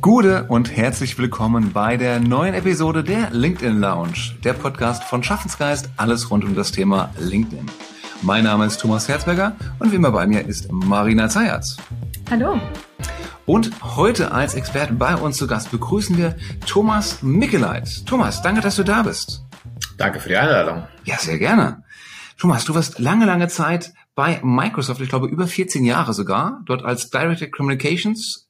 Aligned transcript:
Gute 0.00 0.44
und 0.44 0.74
herzlich 0.74 1.18
willkommen 1.18 1.72
bei 1.74 1.98
der 1.98 2.20
neuen 2.20 2.54
Episode 2.54 3.04
der 3.04 3.30
LinkedIn 3.32 3.80
Lounge, 3.80 4.34
der 4.42 4.54
Podcast 4.54 5.04
von 5.04 5.22
Schaffensgeist, 5.22 5.90
alles 5.98 6.30
rund 6.30 6.42
um 6.42 6.54
das 6.54 6.72
Thema 6.72 7.12
LinkedIn. 7.18 7.66
Mein 8.22 8.44
Name 8.44 8.64
ist 8.64 8.80
Thomas 8.80 9.08
Herzberger 9.08 9.56
und 9.78 9.92
wie 9.92 9.96
immer 9.96 10.10
bei 10.10 10.26
mir 10.26 10.40
ist 10.46 10.72
Marina 10.72 11.28
Zayatz. 11.28 11.76
Hallo. 12.30 12.58
Und 13.44 13.72
heute 13.96 14.32
als 14.32 14.54
Experte 14.54 14.94
bei 14.94 15.14
uns 15.16 15.36
zu 15.36 15.46
Gast 15.46 15.70
begrüßen 15.70 16.16
wir 16.16 16.34
Thomas 16.66 17.22
Mickeleit. 17.22 18.06
Thomas, 18.06 18.40
danke, 18.40 18.62
dass 18.62 18.76
du 18.76 18.84
da 18.84 19.02
bist. 19.02 19.44
Danke 19.98 20.18
für 20.18 20.30
die 20.30 20.36
Einladung. 20.36 20.84
Ja, 21.04 21.18
sehr 21.18 21.38
gerne. 21.38 21.84
Thomas, 22.38 22.64
du 22.64 22.74
warst 22.74 22.98
lange, 23.00 23.26
lange 23.26 23.48
Zeit 23.48 23.92
bei 24.14 24.40
Microsoft, 24.42 25.02
ich 25.02 25.10
glaube 25.10 25.26
über 25.26 25.46
14 25.46 25.84
Jahre 25.84 26.14
sogar, 26.14 26.62
dort 26.64 26.86
als 26.86 27.10
Director 27.10 27.48
Communications 27.48 28.46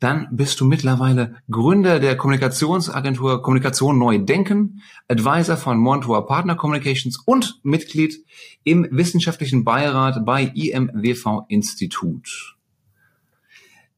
dann 0.00 0.28
bist 0.32 0.58
du 0.60 0.64
mittlerweile 0.64 1.36
Gründer 1.50 2.00
der 2.00 2.16
Kommunikationsagentur 2.16 3.42
Kommunikation 3.42 3.98
Neu 3.98 4.18
Denken, 4.18 4.82
Advisor 5.08 5.58
von 5.58 5.78
Montour 5.78 6.26
Partner 6.26 6.56
Communications 6.56 7.18
und 7.18 7.60
Mitglied 7.62 8.24
im 8.64 8.88
wissenschaftlichen 8.90 9.62
Beirat 9.62 10.24
bei 10.24 10.44
IMWV 10.54 11.44
Institut. 11.48 12.56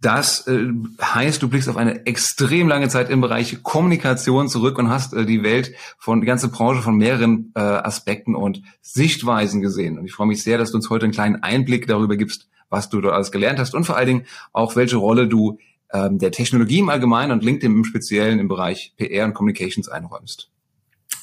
Das 0.00 0.48
äh, 0.48 0.72
heißt, 1.00 1.40
du 1.40 1.48
blickst 1.48 1.68
auf 1.68 1.76
eine 1.76 2.06
extrem 2.06 2.66
lange 2.66 2.88
Zeit 2.88 3.08
im 3.08 3.20
Bereich 3.20 3.62
Kommunikation 3.62 4.48
zurück 4.48 4.76
und 4.78 4.90
hast 4.90 5.14
äh, 5.14 5.24
die 5.24 5.44
Welt 5.44 5.72
von 5.96 6.20
die 6.20 6.26
ganze 6.26 6.48
Branche 6.48 6.82
von 6.82 6.96
mehreren 6.96 7.52
äh, 7.54 7.60
Aspekten 7.60 8.34
und 8.34 8.62
Sichtweisen 8.80 9.62
gesehen. 9.62 10.00
Und 10.00 10.06
ich 10.06 10.12
freue 10.12 10.26
mich 10.26 10.42
sehr, 10.42 10.58
dass 10.58 10.72
du 10.72 10.78
uns 10.78 10.90
heute 10.90 11.04
einen 11.04 11.14
kleinen 11.14 11.44
Einblick 11.44 11.86
darüber 11.86 12.16
gibst, 12.16 12.48
was 12.68 12.88
du 12.88 13.00
dort 13.00 13.14
alles 13.14 13.30
gelernt 13.30 13.60
hast 13.60 13.76
und 13.76 13.84
vor 13.84 13.96
allen 13.96 14.08
Dingen 14.08 14.26
auch 14.52 14.74
welche 14.74 14.96
Rolle 14.96 15.28
du 15.28 15.58
ähm, 15.92 16.18
der 16.18 16.32
Technologie 16.32 16.78
im 16.78 16.88
Allgemeinen 16.88 17.32
und 17.32 17.44
LinkedIn 17.44 17.74
im 17.74 17.84
Speziellen 17.84 18.38
im 18.38 18.48
Bereich 18.48 18.94
PR 18.96 19.24
und 19.24 19.34
Communications 19.34 19.88
einräumst. 19.88 20.50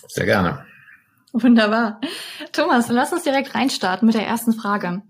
Sehr 0.07 0.25
gerne. 0.25 0.65
Wunderbar. 1.31 2.01
Thomas, 2.51 2.89
lass 2.89 3.13
uns 3.13 3.23
direkt 3.23 3.53
reinstarten 3.53 4.05
mit 4.05 4.15
der 4.15 4.25
ersten 4.25 4.53
Frage. 4.53 5.03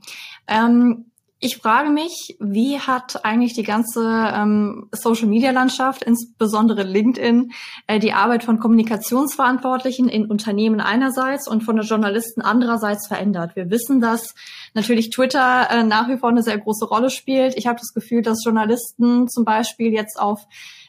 Ähm, 0.48 1.06
ich 1.42 1.58
frage 1.58 1.90
mich, 1.90 2.36
wie 2.42 2.80
hat 2.80 3.24
eigentlich 3.24 3.54
die 3.54 3.64
ganze 3.64 4.04
ähm, 4.04 4.90
Social-Media-Landschaft, 4.92 6.04
insbesondere 6.04 6.84
LinkedIn, 6.84 7.54
äh, 7.88 8.00
die 8.00 8.12
Arbeit 8.12 8.44
von 8.44 8.60
Kommunikationsverantwortlichen 8.60 10.10
in 10.10 10.26
Unternehmen 10.26 10.82
einerseits 10.82 11.48
und 11.48 11.64
von 11.64 11.78
den 11.78 11.86
Journalisten 11.86 12.42
andererseits 12.42 13.08
verändert? 13.08 13.56
Wir 13.56 13.70
wissen, 13.70 14.02
dass 14.02 14.36
natürlich 14.74 15.12
Twitter 15.12 15.70
äh, 15.70 15.84
nach 15.84 16.10
wie 16.10 16.18
vor 16.18 16.30
eine 16.30 16.44
sehr 16.44 16.58
große 16.58 16.86
Rolle 16.86 17.10
spielt. 17.10 17.58
Ich 17.58 17.68
habe 17.68 17.80
das 17.80 17.94
Gefühl, 17.94 18.22
dass 18.22 18.44
Journalisten 18.44 19.30
zum 19.30 19.46
Beispiel 19.46 19.94
jetzt 19.94 20.20
auf 20.20 20.42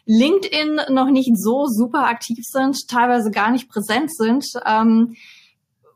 LinkedIn 0.07 0.81
noch 0.89 1.11
nicht 1.11 1.31
so 1.37 1.67
super 1.67 2.07
aktiv 2.07 2.39
sind, 2.43 2.89
teilweise 2.89 3.31
gar 3.31 3.53
nicht 3.53 3.69
präsent 3.69 4.13
sind. 4.13 4.45
Ähm, 4.67 5.15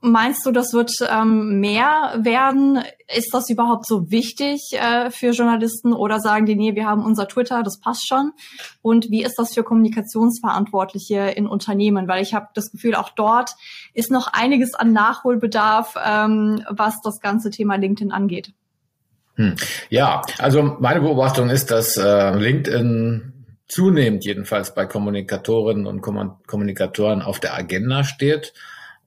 Meinst 0.07 0.45
du, 0.45 0.51
das 0.51 0.75
wird 0.75 0.93
ähm, 1.09 1.61
mehr 1.61 2.19
werden? 2.19 2.85
Ist 3.09 3.33
das 3.33 3.49
überhaupt 3.49 3.87
so 3.87 4.11
wichtig 4.11 4.61
äh, 4.73 5.11
für 5.11 5.31
Journalisten 5.31 5.95
oder 5.95 6.21
sagen 6.21 6.45
die, 6.45 6.57
nee, 6.57 6.75
wir 6.75 6.85
haben 6.85 7.03
unser 7.03 7.27
Twitter, 7.27 7.63
das 7.63 7.81
passt 7.81 8.07
schon? 8.07 8.33
Und 8.83 9.11
wie 9.11 9.23
ist 9.23 9.39
das 9.39 9.55
für 9.55 9.63
Kommunikationsverantwortliche 9.63 11.33
in 11.35 11.47
Unternehmen? 11.47 12.07
Weil 12.07 12.23
ich 12.23 12.35
habe 12.35 12.49
das 12.53 12.71
Gefühl, 12.71 12.97
auch 12.97 13.09
dort 13.09 13.53
ist 13.95 14.11
noch 14.11 14.27
einiges 14.31 14.75
an 14.75 14.93
Nachholbedarf, 14.93 15.95
ähm, 16.05 16.63
was 16.69 17.01
das 17.01 17.21
ganze 17.21 17.49
Thema 17.49 17.77
LinkedIn 17.77 18.13
angeht. 18.13 18.53
Hm. 19.37 19.55
Ja, 19.89 20.21
also 20.37 20.77
meine 20.81 21.01
Beobachtung 21.01 21.49
ist, 21.49 21.71
dass 21.71 21.97
äh, 21.97 22.37
LinkedIn 22.37 23.33
zunehmend 23.69 24.23
jedenfalls 24.27 24.75
bei 24.75 24.85
Kommunikatorinnen 24.85 25.87
und 25.87 26.03
Kommunikatoren 26.03 27.23
auf 27.23 27.41
der 27.41 27.55
Agenda 27.55 28.05
steht 28.05 28.53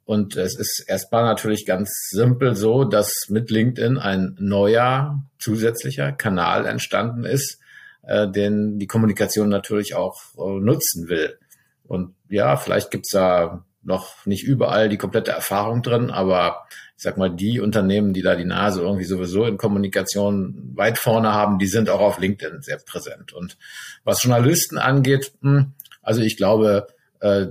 und 0.07 0.37
es 0.37 0.57
ist 0.57 0.85
erstmal 0.87 1.25
natürlich 1.25 1.65
ganz 1.65 1.91
simpel 2.11 2.55
so, 2.55 2.85
dass 2.85 3.25
mit 3.27 3.51
LinkedIn 3.51 3.97
ein 3.97 4.37
neuer 4.39 5.21
zusätzlicher 5.37 6.13
Kanal 6.13 6.65
entstanden 6.65 7.25
ist, 7.25 7.59
äh, 8.03 8.25
den 8.25 8.79
die 8.79 8.87
Kommunikation 8.87 9.49
natürlich 9.49 9.95
auch 9.95 10.15
äh, 10.37 10.61
nutzen 10.61 11.09
will. 11.09 11.37
Und 11.83 12.15
ja, 12.29 12.55
vielleicht 12.55 12.89
gibt's 12.89 13.09
da 13.09 13.65
noch 13.83 14.25
nicht 14.25 14.45
überall 14.45 14.87
die 14.87 14.95
komplette 14.95 15.31
Erfahrung 15.31 15.81
drin, 15.81 16.09
aber 16.09 16.63
ich 16.95 17.03
sag 17.03 17.17
mal, 17.17 17.29
die 17.29 17.59
Unternehmen, 17.59 18.13
die 18.13 18.21
da 18.21 18.37
die 18.37 18.45
Nase 18.45 18.83
irgendwie 18.83 19.03
sowieso 19.03 19.43
in 19.43 19.57
Kommunikation 19.57 20.71
weit 20.73 20.99
vorne 20.99 21.33
haben, 21.33 21.59
die 21.59 21.67
sind 21.67 21.89
auch 21.89 21.99
auf 21.99 22.17
LinkedIn 22.17 22.61
sehr 22.61 22.77
präsent. 22.77 23.33
Und 23.33 23.57
was 24.05 24.23
Journalisten 24.23 24.77
angeht, 24.77 25.33
hm, 25.41 25.73
also 26.01 26.21
ich 26.21 26.37
glaube, 26.37 26.87
äh, 27.19 27.47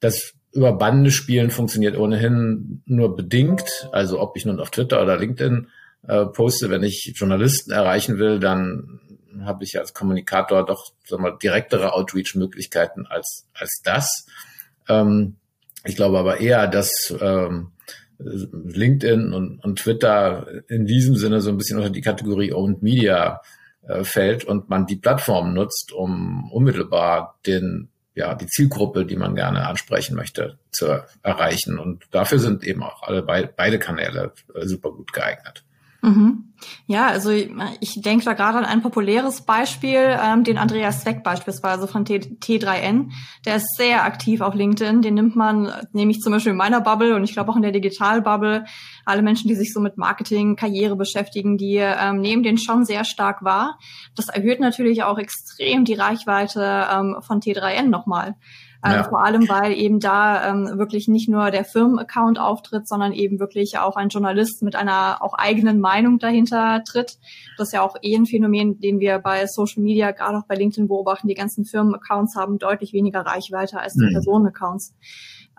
dass 0.00 0.32
über 0.58 0.72
Bande 0.72 1.10
spielen 1.10 1.50
funktioniert 1.50 1.96
ohnehin 1.96 2.82
nur 2.84 3.16
bedingt. 3.16 3.88
Also 3.92 4.20
ob 4.20 4.36
ich 4.36 4.44
nun 4.44 4.60
auf 4.60 4.70
Twitter 4.70 5.00
oder 5.00 5.16
LinkedIn 5.16 5.68
äh, 6.06 6.26
poste, 6.26 6.68
wenn 6.68 6.82
ich 6.82 7.12
Journalisten 7.16 7.70
erreichen 7.70 8.18
will, 8.18 8.40
dann 8.40 9.00
habe 9.44 9.64
ich 9.64 9.78
als 9.78 9.94
Kommunikator 9.94 10.66
doch 10.66 10.92
sagen 11.04 11.22
wir, 11.22 11.38
direktere 11.38 11.92
Outreach-Möglichkeiten 11.92 13.06
als, 13.06 13.46
als 13.54 13.80
das. 13.84 14.26
Ähm, 14.88 15.36
ich 15.84 15.96
glaube 15.96 16.18
aber 16.18 16.40
eher, 16.40 16.66
dass 16.66 17.14
ähm, 17.20 17.70
LinkedIn 18.18 19.32
und, 19.32 19.64
und 19.64 19.78
Twitter 19.78 20.46
in 20.68 20.86
diesem 20.86 21.14
Sinne 21.14 21.40
so 21.40 21.50
ein 21.50 21.56
bisschen 21.56 21.78
unter 21.78 21.90
die 21.90 22.00
Kategorie 22.00 22.52
Owned 22.52 22.82
Media 22.82 23.40
äh, 23.86 24.02
fällt 24.02 24.44
und 24.44 24.68
man 24.68 24.86
die 24.86 24.96
Plattform 24.96 25.54
nutzt, 25.54 25.92
um 25.92 26.50
unmittelbar 26.50 27.38
den 27.46 27.90
ja, 28.18 28.34
die 28.34 28.48
Zielgruppe, 28.48 29.06
die 29.06 29.16
man 29.16 29.36
gerne 29.36 29.66
ansprechen 29.68 30.16
möchte, 30.16 30.58
zu 30.72 31.04
erreichen. 31.22 31.78
Und 31.78 32.04
dafür 32.10 32.40
sind 32.40 32.64
eben 32.64 32.82
auch 32.82 33.04
alle 33.04 33.22
beide 33.22 33.78
Kanäle 33.78 34.32
äh, 34.54 34.66
super 34.66 34.90
gut 34.90 35.12
geeignet. 35.12 35.64
Mhm. 36.00 36.44
Ja, 36.86 37.06
also 37.06 37.30
ich 37.30 38.00
denke 38.02 38.24
da 38.24 38.32
gerade 38.32 38.58
an 38.58 38.64
ein 38.64 38.82
populäres 38.82 39.42
Beispiel, 39.42 40.18
ähm, 40.20 40.42
den 40.44 40.58
Andreas 40.58 41.02
Zweck 41.02 41.22
beispielsweise 41.22 41.86
von 41.86 42.04
T 42.04 42.18
T3N. 42.18 43.10
Der 43.44 43.56
ist 43.56 43.76
sehr 43.76 44.04
aktiv 44.04 44.40
auf 44.40 44.54
LinkedIn. 44.54 45.02
Den 45.02 45.14
nimmt 45.14 45.36
man, 45.36 45.72
nehme 45.92 46.10
ich 46.10 46.20
zum 46.20 46.32
Beispiel 46.32 46.52
in 46.52 46.58
meiner 46.58 46.80
Bubble 46.80 47.14
und 47.14 47.24
ich 47.24 47.32
glaube 47.32 47.50
auch 47.50 47.56
in 47.56 47.62
der 47.62 47.72
Digital-Bubble. 47.72 48.64
Alle 49.04 49.22
Menschen, 49.22 49.48
die 49.48 49.54
sich 49.54 49.72
so 49.72 49.80
mit 49.80 49.96
Marketing, 49.98 50.56
Karriere 50.56 50.96
beschäftigen, 50.96 51.58
die 51.58 51.76
ähm, 51.76 52.20
nehmen 52.20 52.42
den 52.42 52.58
schon 52.58 52.84
sehr 52.84 53.04
stark 53.04 53.44
wahr. 53.44 53.78
Das 54.16 54.28
erhöht 54.28 54.60
natürlich 54.60 55.04
auch 55.04 55.18
extrem 55.18 55.84
die 55.84 55.94
Reichweite 55.94 56.86
ähm, 56.92 57.16
von 57.20 57.40
T3N 57.40 57.88
nochmal. 57.88 58.34
Also 58.80 58.98
ja. 58.98 59.08
Vor 59.08 59.24
allem, 59.24 59.48
weil 59.48 59.72
eben 59.72 59.98
da 59.98 60.50
ähm, 60.50 60.78
wirklich 60.78 61.08
nicht 61.08 61.28
nur 61.28 61.50
der 61.50 61.64
Firmenaccount 61.64 62.38
auftritt, 62.38 62.86
sondern 62.86 63.12
eben 63.12 63.40
wirklich 63.40 63.78
auch 63.78 63.96
ein 63.96 64.08
Journalist 64.08 64.62
mit 64.62 64.76
einer 64.76 65.20
auch 65.20 65.34
eigenen 65.34 65.80
Meinung 65.80 66.20
dahinter 66.20 66.82
tritt. 66.84 67.18
Das 67.56 67.68
ist 67.68 67.72
ja 67.72 67.82
auch 67.82 67.96
eh 68.02 68.14
ein 68.14 68.26
Phänomen, 68.26 68.78
den 68.78 69.00
wir 69.00 69.18
bei 69.18 69.46
Social 69.46 69.82
Media, 69.82 70.12
gerade 70.12 70.38
auch 70.38 70.46
bei 70.46 70.54
LinkedIn 70.54 70.86
beobachten. 70.86 71.26
Die 71.26 71.34
ganzen 71.34 71.64
Firmenaccounts 71.64 72.36
haben 72.36 72.58
deutlich 72.58 72.92
weniger 72.92 73.22
Reichweite 73.22 73.80
als 73.80 73.94
die 73.94 74.04
mhm. 74.04 74.12
Personenaccounts. 74.12 74.94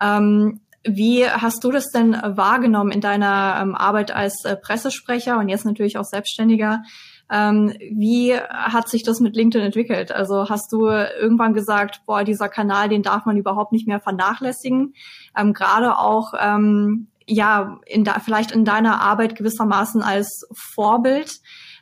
Ähm, 0.01 0.61
wie 0.85 1.27
hast 1.27 1.61
du 1.65 1.71
das 1.71 1.91
denn 1.91 2.13
wahrgenommen 2.13 2.91
in 2.91 3.01
deiner 3.01 3.59
ähm, 3.61 3.75
Arbeit 3.75 4.11
als 4.11 4.45
äh, 4.45 4.55
Pressesprecher 4.55 5.37
und 5.37 5.49
jetzt 5.49 5.65
natürlich 5.65 5.97
auch 5.97 6.05
Selbstständiger? 6.05 6.83
Ähm, 7.31 7.73
wie 7.91 8.35
hat 8.35 8.89
sich 8.89 9.03
das 9.03 9.19
mit 9.19 9.35
LinkedIn 9.35 9.65
entwickelt? 9.65 10.11
Also 10.11 10.49
hast 10.49 10.71
du 10.71 10.87
irgendwann 10.87 11.53
gesagt, 11.53 12.01
boah, 12.05 12.23
dieser 12.23 12.49
Kanal, 12.49 12.89
den 12.89 13.03
darf 13.03 13.25
man 13.25 13.37
überhaupt 13.37 13.71
nicht 13.71 13.87
mehr 13.87 13.99
vernachlässigen? 13.99 14.93
Ähm, 15.37 15.53
Gerade 15.53 15.97
auch 15.97 16.33
ähm, 16.39 17.07
ja, 17.29 17.79
in 17.85 18.03
da, 18.03 18.19
vielleicht 18.19 18.51
in 18.51 18.65
deiner 18.65 19.01
Arbeit 19.01 19.35
gewissermaßen 19.35 20.01
als 20.01 20.47
Vorbild. 20.51 21.39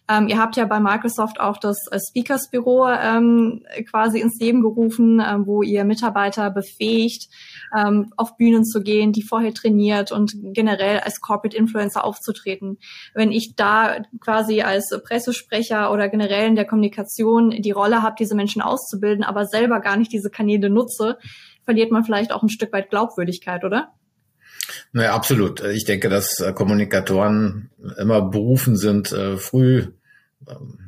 Ähm, 0.09 0.27
ihr 0.27 0.37
habt 0.37 0.55
ja 0.55 0.65
bei 0.65 0.79
Microsoft 0.79 1.39
auch 1.39 1.57
das 1.57 1.87
äh, 1.91 1.99
Speakers 1.99 2.49
Büro 2.49 2.87
ähm, 2.87 3.63
quasi 3.89 4.19
ins 4.19 4.39
Leben 4.39 4.61
gerufen, 4.61 5.21
ähm, 5.25 5.45
wo 5.45 5.63
ihr 5.63 5.83
Mitarbeiter 5.83 6.49
befähigt, 6.49 7.27
ähm, 7.77 8.13
auf 8.15 8.37
Bühnen 8.37 8.63
zu 8.63 8.81
gehen, 8.81 9.11
die 9.11 9.23
vorher 9.23 9.53
trainiert 9.53 10.13
und 10.13 10.33
generell 10.53 10.99
als 10.99 11.19
Corporate 11.19 11.57
Influencer 11.57 12.05
aufzutreten. 12.05 12.77
Wenn 13.13 13.31
ich 13.31 13.55
da 13.55 13.97
quasi 14.21 14.61
als 14.61 14.97
Pressesprecher 15.03 15.91
oder 15.91 16.07
generell 16.07 16.47
in 16.47 16.55
der 16.55 16.65
Kommunikation 16.65 17.51
die 17.51 17.71
Rolle 17.71 18.01
habe, 18.01 18.15
diese 18.17 18.35
Menschen 18.35 18.61
auszubilden, 18.61 19.25
aber 19.25 19.45
selber 19.45 19.81
gar 19.81 19.97
nicht 19.97 20.13
diese 20.13 20.29
Kanäle 20.29 20.69
nutze, 20.69 21.17
verliert 21.65 21.91
man 21.91 22.05
vielleicht 22.05 22.31
auch 22.31 22.43
ein 22.43 22.49
Stück 22.49 22.71
weit 22.71 22.89
Glaubwürdigkeit, 22.89 23.65
oder? 23.65 23.91
Naja, 24.91 25.13
absolut. 25.13 25.61
Ich 25.63 25.85
denke, 25.85 26.09
dass 26.09 26.39
äh, 26.39 26.53
Kommunikatoren 26.53 27.69
immer 27.97 28.21
berufen 28.21 28.77
sind, 28.77 29.11
äh, 29.11 29.37
früh 29.37 29.87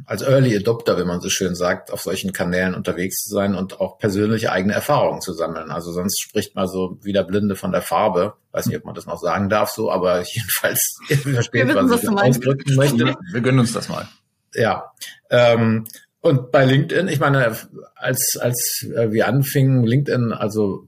als 0.05 0.21
Early 0.21 0.55
Adopter, 0.55 0.97
wenn 0.97 1.07
man 1.07 1.21
so 1.21 1.29
schön 1.29 1.55
sagt, 1.55 1.91
auf 1.91 2.01
solchen 2.01 2.31
Kanälen 2.33 2.75
unterwegs 2.75 3.23
zu 3.23 3.29
sein 3.29 3.55
und 3.55 3.81
auch 3.81 3.97
persönliche 3.97 4.51
eigene 4.51 4.73
Erfahrungen 4.73 5.21
zu 5.21 5.33
sammeln. 5.33 5.71
Also 5.71 5.91
sonst 5.91 6.21
spricht 6.21 6.55
man 6.55 6.67
so 6.67 6.97
wie 7.01 7.13
der 7.13 7.23
Blinde 7.23 7.55
von 7.55 7.71
der 7.71 7.81
Farbe. 7.81 8.35
Weiß 8.51 8.67
nicht, 8.67 8.77
ob 8.77 8.85
man 8.85 8.95
das 8.95 9.05
noch 9.05 9.19
sagen 9.19 9.49
darf 9.49 9.69
so, 9.69 9.91
aber 9.91 10.21
jedenfalls 10.25 10.99
versteht, 11.07 11.73
was, 11.75 11.89
was 11.89 12.03
ich 12.03 12.09
ausdrücken 12.09 12.75
möchte. 12.75 13.15
Wir 13.31 13.41
gönnen 13.41 13.59
uns 13.59 13.73
das 13.73 13.89
mal. 13.89 14.07
Ja. 14.53 14.91
Ähm, 15.29 15.85
Und 16.21 16.51
bei 16.51 16.65
LinkedIn, 16.65 17.07
ich 17.07 17.19
meine, 17.19 17.55
als, 17.95 18.37
als 18.39 18.85
wir 18.91 19.27
anfingen, 19.27 19.85
LinkedIn 19.85 20.33
also 20.33 20.87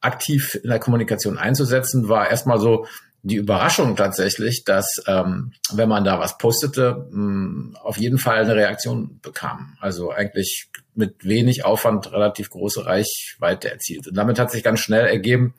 aktiv 0.00 0.58
in 0.62 0.70
der 0.70 0.78
Kommunikation 0.78 1.38
einzusetzen, 1.38 2.08
war 2.08 2.30
erstmal 2.30 2.58
so 2.58 2.86
die 3.22 3.36
Überraschung 3.36 3.96
tatsächlich, 3.96 4.64
dass 4.64 5.02
ähm, 5.06 5.52
wenn 5.72 5.88
man 5.88 6.04
da 6.04 6.18
was 6.18 6.38
postete, 6.38 7.06
mh, 7.10 7.78
auf 7.80 7.98
jeden 7.98 8.18
Fall 8.18 8.44
eine 8.44 8.54
Reaktion 8.54 9.20
bekam. 9.20 9.76
Also 9.80 10.10
eigentlich 10.10 10.68
mit 10.94 11.24
wenig 11.24 11.64
Aufwand 11.64 12.12
relativ 12.12 12.50
große 12.50 12.86
Reichweite 12.86 13.70
erzielt. 13.70 14.08
Und 14.08 14.16
damit 14.16 14.38
hat 14.38 14.50
sich 14.50 14.62
ganz 14.62 14.80
schnell 14.80 15.06
ergeben, 15.06 15.54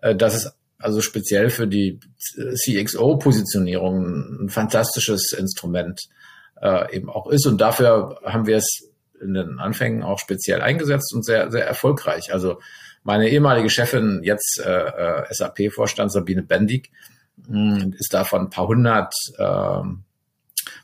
äh, 0.00 0.14
dass 0.14 0.34
es 0.34 0.52
also 0.78 1.00
speziell 1.00 1.50
für 1.50 1.66
die 1.66 2.00
CXO-Positionierung 2.18 4.44
ein 4.44 4.48
fantastisches 4.50 5.32
Instrument 5.32 6.08
äh, 6.60 6.94
eben 6.94 7.08
auch 7.08 7.28
ist. 7.28 7.46
Und 7.46 7.60
dafür 7.60 8.20
haben 8.24 8.46
wir 8.46 8.56
es 8.56 8.90
in 9.20 9.34
den 9.34 9.58
Anfängen 9.58 10.02
auch 10.02 10.18
speziell 10.18 10.60
eingesetzt 10.60 11.14
und 11.14 11.24
sehr, 11.24 11.50
sehr 11.50 11.66
erfolgreich. 11.66 12.32
Also 12.32 12.60
meine 13.04 13.28
ehemalige 13.28 13.70
Chefin, 13.70 14.20
jetzt 14.22 14.60
äh, 14.64 14.70
äh 14.70 15.24
SAP-Vorstand 15.32 16.10
Sabine 16.10 16.42
Bendig, 16.42 16.90
hm, 17.46 17.94
ist 17.98 18.12
da 18.12 18.24
von 18.24 18.42
ein 18.42 18.50
paar 18.50 18.66
hundert 18.66 19.14
äh, 19.38 19.82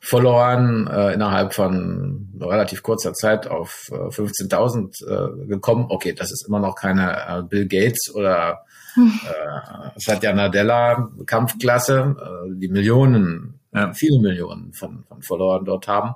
Followern 0.03 0.87
äh, 0.87 1.15
innerhalb 1.15 1.55
von 1.55 2.29
relativ 2.41 2.83
kurzer 2.83 3.13
Zeit 3.13 3.47
auf 3.47 3.91
äh, 3.91 3.95
15.000 3.95 5.45
äh, 5.45 5.47
gekommen. 5.47 5.87
Okay, 5.89 6.13
das 6.13 6.33
ist 6.33 6.47
immer 6.47 6.59
noch 6.59 6.75
keine 6.75 7.13
äh, 7.13 7.43
Bill 7.43 7.67
Gates 7.67 8.13
oder 8.15 8.65
äh, 8.97 9.91
Satya 9.97 10.33
Nadella 10.33 11.11
Kampfklasse, 11.27 12.17
äh, 12.19 12.55
die 12.55 12.69
Millionen, 12.69 13.60
ja. 13.73 13.93
viele 13.95 14.19
Millionen 14.19 14.73
von, 14.73 15.05
von 15.09 15.23
Followern 15.23 15.65
dort 15.65 15.89
haben. 15.89 16.15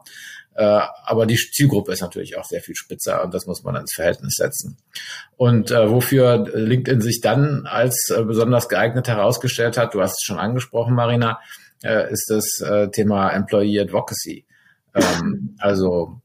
Äh, 0.55 0.81
aber 1.05 1.27
die 1.27 1.37
Zielgruppe 1.37 1.93
ist 1.93 2.01
natürlich 2.01 2.37
auch 2.37 2.45
sehr 2.45 2.61
viel 2.61 2.77
spitzer 2.77 3.25
und 3.25 3.35
das 3.35 3.47
muss 3.47 3.65
man 3.65 3.75
ins 3.75 3.95
Verhältnis 3.95 4.35
setzen. 4.37 4.77
Und 5.37 5.71
äh, 5.71 5.91
wofür 5.91 6.49
LinkedIn 6.55 7.01
sich 7.01 7.21
dann 7.21 7.67
als 7.67 8.11
äh, 8.17 8.23
besonders 8.23 8.69
geeignet 8.69 9.09
herausgestellt 9.09 9.77
hat, 9.77 9.95
du 9.95 10.01
hast 10.01 10.13
es 10.13 10.23
schon 10.23 10.39
angesprochen, 10.39 10.95
Marina, 10.95 11.41
äh, 11.83 12.11
ist 12.13 12.31
das 12.31 12.61
äh, 12.61 12.89
Thema 12.91 13.31
Employee 13.31 13.81
Advocacy. 13.81 14.47
Ähm, 14.95 15.57
also 15.59 16.21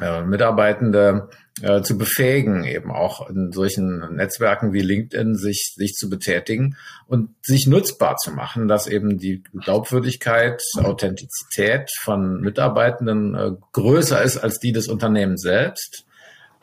äh, 0.00 0.22
Mitarbeitende 0.22 1.28
äh, 1.62 1.82
zu 1.82 1.96
befähigen, 1.96 2.64
eben 2.64 2.90
auch 2.90 3.28
in 3.30 3.52
solchen 3.52 4.16
Netzwerken 4.16 4.72
wie 4.72 4.80
LinkedIn 4.80 5.36
sich, 5.36 5.74
sich 5.76 5.92
zu 5.94 6.10
betätigen 6.10 6.76
und 7.06 7.30
sich 7.42 7.66
nutzbar 7.66 8.16
zu 8.16 8.32
machen, 8.32 8.66
dass 8.66 8.88
eben 8.88 9.18
die 9.18 9.42
Glaubwürdigkeit, 9.52 10.62
Authentizität 10.78 11.90
von 12.00 12.40
Mitarbeitenden 12.40 13.34
äh, 13.34 13.52
größer 13.72 14.20
ist 14.22 14.38
als 14.38 14.58
die 14.58 14.72
des 14.72 14.88
Unternehmens 14.88 15.42
selbst 15.42 16.06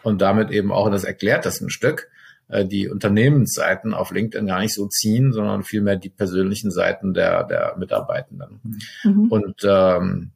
und 0.04 0.22
damit 0.22 0.52
eben 0.52 0.72
auch, 0.72 0.90
das 0.90 1.06
erklärt 1.06 1.46
das 1.46 1.62
ein 1.62 1.70
Stück, 1.70 2.10
äh, 2.50 2.66
die 2.66 2.90
Unternehmensseiten 2.90 3.94
auf 3.94 4.12
LinkedIn 4.12 4.48
gar 4.48 4.60
nicht 4.60 4.74
so 4.74 4.88
ziehen, 4.88 5.32
sondern 5.32 5.64
vielmehr 5.64 5.96
die 5.96 6.10
persönlichen 6.10 6.70
Seiten 6.70 7.14
der, 7.14 7.46
der 7.46 7.76
Mitarbeitenden. 7.78 8.90
Mhm. 9.04 9.32
Und 9.32 9.56
ähm, 9.64 10.32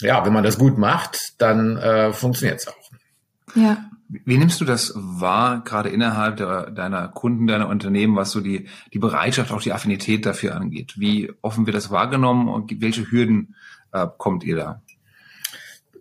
ja, 0.00 0.24
wenn 0.24 0.32
man 0.32 0.44
das 0.44 0.58
gut 0.58 0.78
macht, 0.78 1.18
dann 1.38 1.76
äh, 1.76 2.12
funktioniert 2.12 2.60
es 2.60 2.68
auch. 2.68 2.90
Ja. 3.54 3.88
Wie 4.08 4.36
nimmst 4.36 4.60
du 4.60 4.66
das 4.66 4.92
wahr, 4.94 5.62
gerade 5.64 5.88
innerhalb 5.88 6.36
der, 6.36 6.70
deiner 6.70 7.08
Kunden, 7.08 7.46
deiner 7.46 7.68
Unternehmen, 7.68 8.14
was 8.14 8.30
so 8.30 8.40
die, 8.40 8.68
die 8.92 8.98
Bereitschaft, 8.98 9.52
auch 9.52 9.62
die 9.62 9.72
Affinität 9.72 10.26
dafür 10.26 10.54
angeht? 10.54 10.94
Wie 10.98 11.32
offen 11.40 11.64
wird 11.66 11.76
das 11.76 11.90
wahrgenommen 11.90 12.48
und 12.48 12.80
welche 12.82 13.10
Hürden 13.10 13.54
äh, 13.92 14.06
kommt 14.18 14.44
ihr 14.44 14.56
da? 14.56 14.82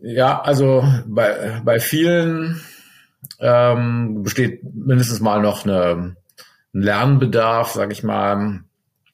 Ja, 0.02 0.42
also 0.42 0.84
bei, 1.06 1.62
bei 1.64 1.80
vielen 1.80 2.60
ähm, 3.40 4.24
besteht 4.24 4.62
mindestens 4.64 5.20
mal 5.22 5.42
noch 5.42 5.64
eine, 5.64 6.16
ein 6.74 6.82
Lernbedarf, 6.82 7.72
sage 7.72 7.94
ich 7.94 8.04
mal, 8.04 8.64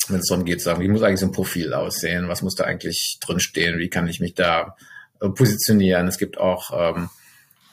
wenn 0.09 0.19
es 0.19 0.27
darum 0.27 0.45
geht, 0.45 0.61
sagen, 0.61 0.81
wie 0.81 0.87
muss 0.87 1.01
eigentlich 1.01 1.19
so 1.19 1.25
ein 1.27 1.31
Profil 1.31 1.73
aussehen, 1.73 2.27
was 2.27 2.41
muss 2.41 2.55
da 2.55 2.63
eigentlich 2.63 3.17
drinstehen, 3.21 3.79
wie 3.79 3.89
kann 3.89 4.07
ich 4.07 4.19
mich 4.19 4.33
da 4.33 4.75
äh, 5.19 5.29
positionieren. 5.29 6.07
Es 6.07 6.17
gibt 6.17 6.37
auch 6.37 6.95
ähm, 6.95 7.09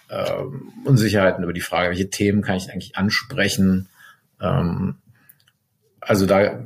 äh, 0.08 0.32
Unsicherheiten 0.84 1.44
über 1.44 1.52
die 1.52 1.60
Frage, 1.60 1.90
welche 1.90 2.10
Themen 2.10 2.42
kann 2.42 2.56
ich 2.56 2.70
eigentlich 2.70 2.96
ansprechen. 2.96 3.88
Ähm, 4.40 4.96
also 6.00 6.26
da 6.26 6.42
äh, 6.42 6.64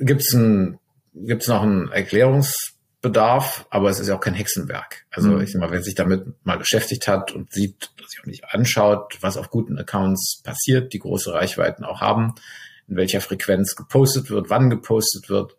gibt's 0.00 0.32
ein, 0.32 0.78
gibt's 1.14 1.48
noch 1.48 1.62
einen 1.62 1.90
Erklärungsbedarf, 1.90 3.66
aber 3.70 3.90
es 3.90 4.00
ist 4.00 4.08
ja 4.08 4.16
auch 4.16 4.20
kein 4.20 4.34
Hexenwerk. 4.34 5.06
Also 5.10 5.30
mhm. 5.30 5.40
ich 5.42 5.52
sag 5.52 5.60
mal, 5.60 5.70
wer 5.70 5.82
sich 5.82 5.94
damit 5.94 6.24
mal 6.44 6.58
beschäftigt 6.58 7.08
hat 7.08 7.32
und 7.32 7.52
sieht, 7.52 7.90
sich 8.06 8.20
auch 8.20 8.26
nicht 8.26 8.44
anschaut, 8.50 9.18
was 9.20 9.36
auf 9.36 9.50
guten 9.50 9.78
Accounts 9.78 10.42
passiert, 10.42 10.92
die 10.92 10.98
große 10.98 11.32
Reichweiten 11.32 11.84
auch 11.84 12.00
haben, 12.00 12.34
in 12.88 12.96
welcher 12.96 13.20
Frequenz 13.20 13.76
gepostet 13.76 14.30
wird, 14.30 14.50
wann 14.50 14.70
gepostet 14.70 15.28
wird, 15.28 15.56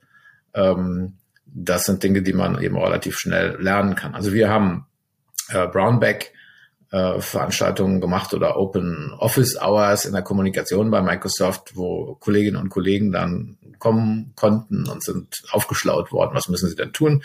ähm, 0.53 1.13
das 1.45 1.85
sind 1.85 2.03
Dinge, 2.03 2.21
die 2.21 2.33
man 2.33 2.61
eben 2.61 2.77
relativ 2.77 3.17
schnell 3.17 3.57
lernen 3.61 3.95
kann. 3.95 4.15
Also 4.15 4.33
wir 4.33 4.49
haben 4.49 4.85
äh, 5.49 5.67
Brownback 5.67 6.33
äh, 6.91 7.19
Veranstaltungen 7.19 8.01
gemacht 8.01 8.33
oder 8.33 8.57
Open 8.57 9.13
Office 9.17 9.59
Hours 9.59 10.05
in 10.05 10.13
der 10.13 10.21
Kommunikation 10.21 10.91
bei 10.91 11.01
Microsoft, 11.01 11.75
wo 11.75 12.15
Kolleginnen 12.15 12.61
und 12.61 12.69
Kollegen 12.69 13.11
dann 13.11 13.57
kommen 13.79 14.33
konnten 14.35 14.87
und 14.87 15.03
sind 15.03 15.43
aufgeschlaut 15.51 16.11
worden. 16.11 16.35
Was 16.35 16.49
müssen 16.49 16.69
sie 16.69 16.75
denn 16.75 16.93
tun? 16.93 17.23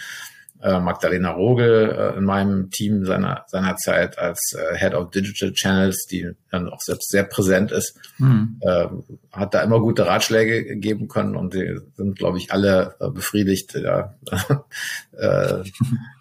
Äh, 0.62 0.78
Magdalena 0.78 1.30
Rogel 1.30 1.90
äh, 1.90 2.18
in 2.18 2.24
meinem 2.24 2.70
Team 2.70 3.06
seiner, 3.06 3.44
seiner 3.46 3.76
Zeit 3.76 4.18
als 4.18 4.54
äh, 4.54 4.76
Head 4.76 4.94
of 4.94 5.10
Digital 5.10 5.52
Channels, 5.52 6.04
die 6.04 6.32
dann 6.50 6.68
auch 6.68 6.80
selbst 6.80 7.10
sehr 7.10 7.24
präsent 7.24 7.72
ist, 7.72 7.98
mhm. 8.18 8.60
äh, 8.60 8.86
hat 9.32 9.54
da 9.54 9.62
immer 9.62 9.80
gute 9.80 10.06
Ratschläge 10.06 10.76
geben 10.76 11.08
können 11.08 11.34
und 11.34 11.54
die 11.54 11.78
sind, 11.94 12.18
glaube 12.18 12.36
ich, 12.36 12.52
alle 12.52 12.94
äh, 13.00 13.08
befriedigt 13.08 13.74
ja, 13.74 14.14
äh, 15.12 15.64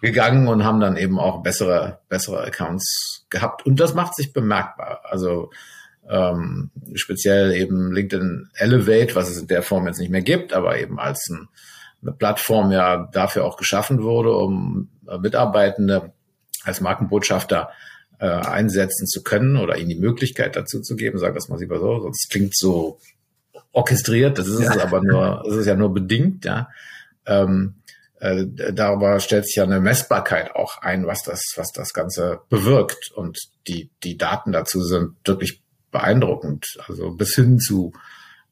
gegangen 0.00 0.48
und 0.48 0.64
haben 0.64 0.80
dann 0.80 0.96
eben 0.96 1.18
auch 1.18 1.42
bessere, 1.42 1.98
bessere 2.08 2.42
Accounts 2.42 3.26
gehabt. 3.28 3.66
Und 3.66 3.78
das 3.78 3.92
macht 3.92 4.14
sich 4.14 4.32
bemerkbar. 4.32 5.02
Also 5.04 5.50
ähm, 6.08 6.70
speziell 6.94 7.52
eben 7.52 7.92
LinkedIn 7.92 8.48
Elevate, 8.54 9.14
was 9.14 9.28
es 9.28 9.38
in 9.38 9.48
der 9.48 9.62
Form 9.62 9.86
jetzt 9.86 10.00
nicht 10.00 10.10
mehr 10.10 10.22
gibt, 10.22 10.54
aber 10.54 10.78
eben 10.78 10.98
als 10.98 11.28
ein 11.28 11.48
eine 12.02 12.12
Plattform 12.12 12.70
ja 12.72 13.08
dafür 13.12 13.44
auch 13.44 13.56
geschaffen 13.56 14.02
wurde, 14.02 14.34
um 14.34 14.88
äh, 15.08 15.18
Mitarbeitende 15.18 16.12
als 16.64 16.80
Markenbotschafter 16.80 17.70
äh, 18.18 18.26
einsetzen 18.26 19.06
zu 19.06 19.22
können 19.22 19.56
oder 19.56 19.78
ihnen 19.78 19.88
die 19.88 19.98
Möglichkeit 19.98 20.56
dazu 20.56 20.80
zu 20.80 20.96
geben, 20.96 21.18
sag 21.18 21.34
das 21.34 21.48
mal 21.48 21.58
lieber 21.58 21.78
so, 21.78 22.00
sonst 22.00 22.30
klingt 22.30 22.56
so 22.56 22.98
orchestriert, 23.72 24.38
das 24.38 24.48
ist 24.48 24.60
ja. 24.60 24.70
es 24.70 24.78
aber 24.78 25.02
nur, 25.02 25.42
das 25.46 25.56
ist 25.56 25.66
ja 25.66 25.74
nur 25.74 25.92
bedingt, 25.92 26.44
ja. 26.44 26.68
Ähm, 27.26 27.76
äh, 28.20 28.44
darüber 28.72 29.18
stellt 29.20 29.46
sich 29.46 29.56
ja 29.56 29.64
eine 29.64 29.80
Messbarkeit 29.80 30.54
auch 30.54 30.82
ein, 30.82 31.06
was 31.06 31.22
das, 31.22 31.40
was 31.56 31.72
das 31.72 31.94
Ganze 31.94 32.40
bewirkt. 32.50 33.10
Und 33.12 33.38
die, 33.66 33.90
die 34.02 34.18
Daten 34.18 34.52
dazu 34.52 34.82
sind 34.82 35.16
wirklich 35.24 35.62
beeindruckend. 35.90 36.78
Also 36.86 37.12
bis 37.12 37.34
hin 37.34 37.58
zu 37.58 37.92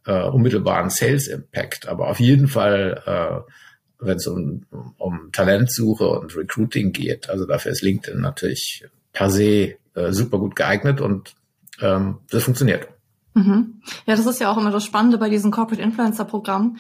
äh, 0.08 0.22
unmittelbaren 0.22 0.88
Sales 0.88 1.28
Impact, 1.28 1.86
aber 1.86 2.08
auf 2.08 2.18
jeden 2.18 2.48
Fall, 2.48 3.02
äh, 3.04 4.04
wenn 4.04 4.16
es 4.16 4.26
um, 4.26 4.64
um 4.96 5.30
Talentsuche 5.32 6.08
und 6.08 6.34
Recruiting 6.34 6.92
geht, 6.92 7.28
also 7.28 7.44
dafür 7.44 7.72
ist 7.72 7.82
LinkedIn 7.82 8.20
natürlich 8.20 8.86
per 9.12 9.28
se 9.28 9.74
äh, 9.94 10.12
super 10.12 10.38
gut 10.38 10.56
geeignet 10.56 11.02
und 11.02 11.34
ähm, 11.80 12.18
das 12.30 12.44
funktioniert. 12.44 12.88
Mhm. 13.34 13.82
Ja, 14.06 14.16
das 14.16 14.24
ist 14.24 14.40
ja 14.40 14.50
auch 14.50 14.56
immer 14.56 14.70
das 14.70 14.84
Spannende 14.84 15.18
bei 15.18 15.28
diesen 15.28 15.50
Corporate 15.50 15.82
Influencer 15.82 16.24
Programmen. 16.24 16.78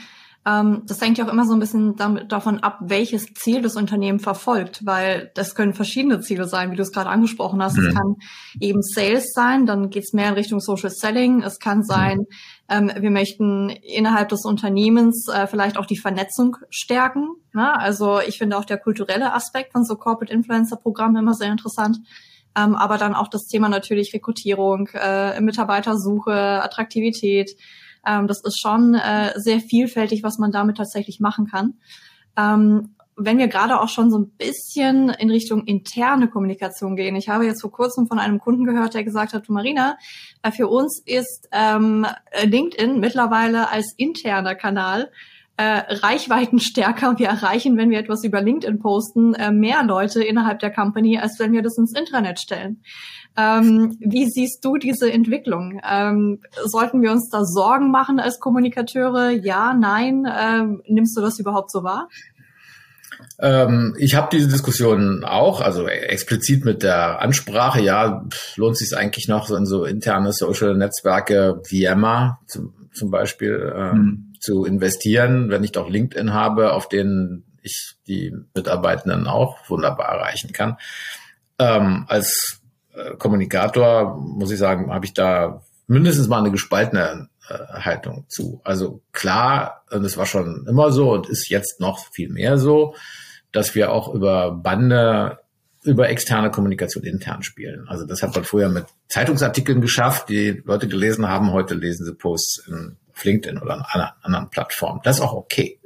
Ähm, 0.48 0.82
das 0.86 1.00
hängt 1.00 1.18
ja 1.18 1.26
auch 1.26 1.32
immer 1.32 1.44
so 1.44 1.52
ein 1.52 1.58
bisschen 1.58 1.96
damit, 1.96 2.32
davon 2.32 2.60
ab, 2.60 2.78
welches 2.80 3.34
Ziel 3.34 3.60
das 3.60 3.76
Unternehmen 3.76 4.18
verfolgt, 4.18 4.86
weil 4.86 5.30
das 5.34 5.54
können 5.54 5.74
verschiedene 5.74 6.20
Ziele 6.20 6.46
sein, 6.46 6.70
wie 6.70 6.76
du 6.76 6.82
es 6.82 6.92
gerade 6.92 7.10
angesprochen 7.10 7.62
hast. 7.62 7.76
Mhm. 7.76 7.86
Es 7.86 7.94
kann 7.94 8.16
eben 8.60 8.82
Sales 8.82 9.32
sein, 9.34 9.66
dann 9.66 9.90
geht 9.90 10.04
es 10.04 10.12
mehr 10.14 10.28
in 10.28 10.34
Richtung 10.34 10.60
Social 10.60 10.90
Selling. 10.90 11.42
Es 11.42 11.58
kann 11.58 11.82
sein, 11.82 12.24
ähm, 12.70 12.90
wir 12.98 13.10
möchten 13.10 13.68
innerhalb 13.68 14.30
des 14.30 14.44
Unternehmens 14.46 15.28
äh, 15.28 15.46
vielleicht 15.46 15.76
auch 15.76 15.86
die 15.86 15.98
Vernetzung 15.98 16.56
stärken. 16.70 17.28
Ne? 17.52 17.78
Also 17.78 18.20
ich 18.20 18.38
finde 18.38 18.56
auch 18.56 18.64
der 18.64 18.78
kulturelle 18.78 19.34
Aspekt 19.34 19.72
von 19.72 19.84
so 19.84 19.96
Corporate 19.96 20.32
Influencer 20.32 20.76
Programmen 20.76 21.16
immer 21.16 21.34
sehr 21.34 21.52
interessant. 21.52 21.98
Ähm, 22.56 22.74
aber 22.74 22.96
dann 22.96 23.14
auch 23.14 23.28
das 23.28 23.46
Thema 23.46 23.68
natürlich 23.68 24.14
Rekrutierung, 24.14 24.88
äh, 24.94 25.38
Mitarbeitersuche, 25.40 26.32
Attraktivität. 26.32 27.50
Ähm, 28.06 28.26
das 28.26 28.42
ist 28.44 28.60
schon 28.60 28.94
äh, 28.94 29.32
sehr 29.36 29.60
vielfältig, 29.60 30.22
was 30.22 30.38
man 30.38 30.52
damit 30.52 30.76
tatsächlich 30.76 31.20
machen 31.20 31.46
kann. 31.46 31.74
Ähm, 32.36 32.94
wenn 33.20 33.38
wir 33.38 33.48
gerade 33.48 33.80
auch 33.80 33.88
schon 33.88 34.10
so 34.10 34.18
ein 34.18 34.30
bisschen 34.30 35.08
in 35.08 35.28
Richtung 35.28 35.64
interne 35.64 36.28
Kommunikation 36.28 36.94
gehen. 36.94 37.16
Ich 37.16 37.28
habe 37.28 37.46
jetzt 37.46 37.62
vor 37.62 37.72
kurzem 37.72 38.06
von 38.06 38.20
einem 38.20 38.38
Kunden 38.38 38.64
gehört, 38.64 38.94
der 38.94 39.02
gesagt 39.02 39.32
hat, 39.32 39.48
du 39.48 39.52
Marina, 39.52 39.98
äh, 40.42 40.52
für 40.52 40.68
uns 40.68 41.02
ist 41.04 41.48
ähm, 41.50 42.06
LinkedIn 42.44 43.00
mittlerweile 43.00 43.70
als 43.70 43.92
interner 43.96 44.54
Kanal 44.54 45.10
äh, 45.58 45.82
Reichweitenstärker 45.92 47.18
wir 47.18 47.26
erreichen, 47.26 47.76
wenn 47.76 47.90
wir 47.90 47.98
etwas 47.98 48.22
über 48.22 48.40
LinkedIn 48.40 48.78
posten, 48.78 49.34
äh, 49.34 49.50
mehr 49.50 49.82
Leute 49.82 50.22
innerhalb 50.22 50.60
der 50.60 50.72
Company, 50.72 51.18
als 51.18 51.40
wenn 51.40 51.52
wir 51.52 51.62
das 51.62 51.76
ins 51.76 51.92
Intranet 51.98 52.38
stellen. 52.38 52.80
Ähm, 53.36 53.96
wie 53.98 54.26
siehst 54.26 54.64
du 54.64 54.76
diese 54.76 55.12
Entwicklung? 55.12 55.80
Ähm, 55.88 56.40
sollten 56.64 57.02
wir 57.02 57.10
uns 57.10 57.28
da 57.28 57.44
Sorgen 57.44 57.90
machen 57.90 58.20
als 58.20 58.38
Kommunikateure? 58.38 59.30
Ja, 59.30 59.74
nein? 59.74 60.28
Ähm, 60.32 60.80
nimmst 60.86 61.16
du 61.16 61.22
das 61.22 61.40
überhaupt 61.40 61.72
so 61.72 61.82
wahr? 61.82 62.08
Ähm, 63.40 63.96
ich 63.98 64.14
habe 64.14 64.28
diese 64.30 64.46
Diskussion 64.46 65.24
auch, 65.24 65.60
also 65.60 65.88
explizit 65.88 66.64
mit 66.64 66.84
der 66.84 67.20
Ansprache, 67.20 67.80
ja, 67.82 68.24
lohnt 68.54 68.76
sich 68.76 68.96
eigentlich 68.96 69.26
noch 69.26 69.48
so 69.48 69.56
in 69.56 69.66
so 69.66 69.84
interne 69.84 70.32
Social-Netzwerke 70.32 71.60
wie 71.68 71.84
Emma 71.84 72.38
zum, 72.46 72.74
zum 72.92 73.10
Beispiel 73.10 73.72
ähm, 73.74 73.92
hm. 73.92 74.27
Zu 74.40 74.64
investieren, 74.64 75.50
wenn 75.50 75.64
ich 75.64 75.72
doch 75.72 75.88
LinkedIn 75.88 76.32
habe, 76.32 76.72
auf 76.72 76.88
denen 76.88 77.44
ich 77.62 77.94
die 78.06 78.34
Mitarbeitenden 78.54 79.26
auch 79.26 79.56
wunderbar 79.68 80.08
erreichen 80.08 80.52
kann. 80.52 80.76
Ähm, 81.58 82.04
als 82.08 82.60
äh, 82.94 83.16
Kommunikator 83.16 84.16
muss 84.16 84.50
ich 84.50 84.58
sagen, 84.58 84.92
habe 84.92 85.04
ich 85.04 85.14
da 85.14 85.62
mindestens 85.86 86.28
mal 86.28 86.38
eine 86.38 86.50
gespaltene 86.50 87.28
äh, 87.48 87.54
Haltung 87.80 88.26
zu. 88.28 88.60
Also 88.64 89.02
klar, 89.12 89.84
und 89.90 90.04
es 90.04 90.16
war 90.16 90.26
schon 90.26 90.66
immer 90.68 90.92
so 90.92 91.12
und 91.12 91.28
ist 91.28 91.48
jetzt 91.48 91.80
noch 91.80 92.06
viel 92.12 92.28
mehr 92.28 92.58
so, 92.58 92.94
dass 93.52 93.74
wir 93.74 93.92
auch 93.92 94.14
über 94.14 94.52
Bande 94.52 95.38
über 95.84 96.08
externe 96.08 96.50
Kommunikation 96.50 97.04
intern 97.04 97.42
spielen. 97.42 97.88
Also 97.88 98.04
das 98.04 98.22
hat 98.22 98.34
man 98.34 98.44
früher 98.44 98.68
mit 98.68 98.84
Zeitungsartikeln 99.08 99.80
geschafft, 99.80 100.28
die 100.28 100.62
Leute 100.64 100.88
gelesen 100.88 101.28
haben. 101.28 101.52
Heute 101.52 101.74
lesen 101.74 102.04
sie 102.04 102.14
Posts 102.14 102.66
in, 102.68 102.96
auf 103.18 103.24
LinkedIn 103.24 103.58
oder 103.58 103.86
an 103.92 104.10
anderen 104.22 104.50
Plattformen. 104.50 105.00
Das 105.02 105.16
ist 105.16 105.22
auch 105.22 105.32
okay. 105.32 105.80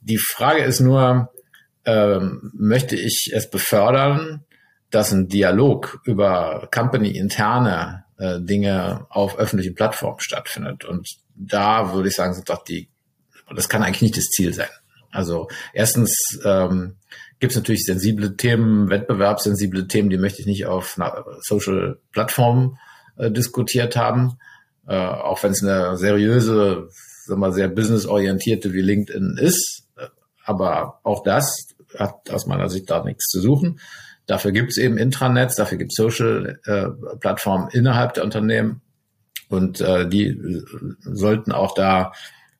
Die 0.00 0.18
Frage 0.18 0.62
ist 0.62 0.80
nur, 0.80 1.32
ähm, 1.84 2.50
möchte 2.54 2.96
ich 2.96 3.30
es 3.34 3.48
befördern, 3.50 4.44
dass 4.90 5.12
ein 5.12 5.28
Dialog 5.28 6.00
über 6.04 6.68
company-interne 6.72 8.04
äh, 8.18 8.40
Dinge 8.40 9.06
auf 9.10 9.38
öffentlichen 9.38 9.74
Plattformen 9.74 10.20
stattfindet. 10.20 10.84
Und 10.84 11.08
da 11.34 11.92
würde 11.92 12.08
ich 12.08 12.14
sagen, 12.14 12.34
sind 12.34 12.48
doch 12.48 12.64
die, 12.64 12.88
das 13.54 13.68
kann 13.68 13.82
eigentlich 13.82 14.02
nicht 14.02 14.16
das 14.16 14.26
Ziel 14.26 14.52
sein. 14.52 14.68
Also 15.10 15.48
erstens 15.72 16.38
ähm, 16.44 16.96
gibt 17.40 17.52
es 17.52 17.56
natürlich 17.56 17.84
sensible 17.84 18.36
Themen, 18.36 18.90
wettbewerbssensible 18.90 19.88
Themen, 19.88 20.10
die 20.10 20.18
möchte 20.18 20.40
ich 20.40 20.46
nicht 20.46 20.66
auf 20.66 20.98
einer 20.98 21.24
Social 21.40 21.98
Plattform 22.12 22.78
äh, 23.16 23.30
diskutiert 23.30 23.96
haben. 23.96 24.38
Äh, 24.88 24.96
auch 24.96 25.42
wenn 25.42 25.52
es 25.52 25.62
eine 25.62 25.96
seriöse, 25.96 26.88
sagen 27.26 27.40
wir, 27.40 27.52
sehr 27.52 27.68
businessorientierte 27.68 28.72
wie 28.72 28.80
LinkedIn 28.80 29.36
ist. 29.38 29.84
Aber 30.44 31.00
auch 31.02 31.22
das 31.22 31.68
hat 31.98 32.30
aus 32.30 32.46
meiner 32.46 32.68
Sicht 32.70 32.90
da 32.90 33.04
nichts 33.04 33.26
zu 33.26 33.40
suchen. 33.40 33.80
Dafür 34.26 34.52
gibt 34.52 34.70
es 34.70 34.78
eben 34.78 34.98
Intranets, 34.98 35.56
dafür 35.56 35.78
gibt 35.78 35.92
es 35.92 35.96
Social-Plattformen 35.96 37.68
äh, 37.68 37.78
innerhalb 37.78 38.14
der 38.14 38.24
Unternehmen 38.24 38.82
und 39.48 39.80
äh, 39.80 40.08
die 40.08 40.38
sollten 41.00 41.52
auch 41.52 41.74
da 41.74 42.12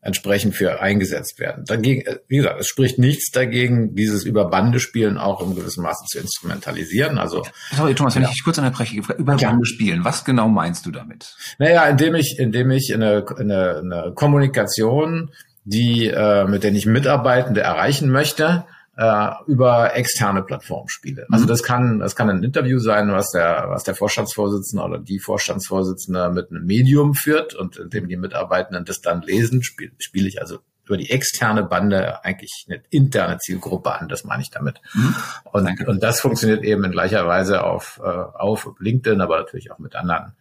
entsprechend 0.08 0.56
für 0.56 0.80
eingesetzt 0.80 1.38
werden. 1.38 1.64
Dagegen, 1.66 2.02
äh, 2.06 2.18
wie 2.26 2.38
gesagt, 2.38 2.60
es 2.60 2.66
spricht 2.66 2.98
nichts 2.98 3.30
dagegen, 3.30 3.94
dieses 3.94 4.24
über 4.24 4.50
Bande 4.50 4.80
spielen 4.80 5.18
auch 5.18 5.40
in 5.46 5.54
gewissem 5.54 5.84
Maße 5.84 6.04
zu 6.06 6.18
instrumentalisieren. 6.18 7.18
Also 7.18 7.44
Sorry, 7.76 7.94
Thomas, 7.94 8.16
wenn 8.16 8.22
ja. 8.22 8.28
ich 8.28 8.34
dich 8.34 8.44
kurz 8.44 8.58
unterbreche, 8.58 8.96
über 8.96 9.36
ja. 9.36 9.50
Bande 9.50 9.66
spielen, 9.66 10.04
was 10.04 10.24
genau 10.24 10.48
meinst 10.48 10.84
du 10.86 10.90
damit? 10.90 11.36
Naja, 11.58 11.86
indem 11.86 12.16
ich, 12.16 12.38
indem 12.38 12.70
ich 12.70 12.92
eine, 12.92 13.24
eine, 13.38 13.78
eine 13.78 14.12
Kommunikation, 14.14 15.30
die 15.64 16.08
äh, 16.08 16.44
mit 16.46 16.64
der 16.64 16.72
ich 16.72 16.86
Mitarbeitende 16.86 17.60
erreichen 17.60 18.10
möchte, 18.10 18.64
äh, 18.98 19.30
über 19.46 19.94
externe 19.94 20.42
Plattformen 20.42 20.88
spiele. 20.88 21.24
Also 21.30 21.44
mhm. 21.44 21.48
das 21.48 21.62
kann, 21.62 22.00
das 22.00 22.16
kann 22.16 22.28
ein 22.30 22.42
Interview 22.42 22.80
sein, 22.80 23.12
was 23.12 23.30
der, 23.30 23.66
was 23.68 23.84
der 23.84 23.94
Vorstandsvorsitzende 23.94 24.84
oder 24.84 24.98
die 24.98 25.20
Vorstandsvorsitzende 25.20 26.30
mit 26.30 26.50
einem 26.50 26.64
Medium 26.64 27.14
führt 27.14 27.54
und 27.54 27.76
indem 27.76 28.08
die 28.08 28.16
Mitarbeitenden 28.16 28.84
das 28.84 29.00
dann 29.00 29.22
lesen, 29.22 29.62
spiele 29.62 29.92
spiel 29.98 30.26
ich 30.26 30.40
also 30.40 30.58
über 30.84 30.96
die 30.96 31.10
externe 31.10 31.62
Bande 31.62 32.24
eigentlich 32.24 32.66
eine 32.68 32.82
interne 32.90 33.38
Zielgruppe 33.38 33.92
an, 33.94 34.08
das 34.08 34.24
meine 34.24 34.42
ich 34.42 34.50
damit. 34.50 34.80
Mhm. 34.94 35.14
Und, 35.44 35.86
und 35.86 36.02
das 36.02 36.20
funktioniert 36.20 36.64
eben 36.64 36.82
in 36.82 36.90
gleicher 36.90 37.24
Weise 37.24 37.62
auf, 37.62 38.00
äh, 38.02 38.08
auf 38.08 38.68
LinkedIn, 38.80 39.20
aber 39.20 39.38
natürlich 39.38 39.70
auch 39.70 39.78
mit 39.78 39.94
anderen 39.94 40.32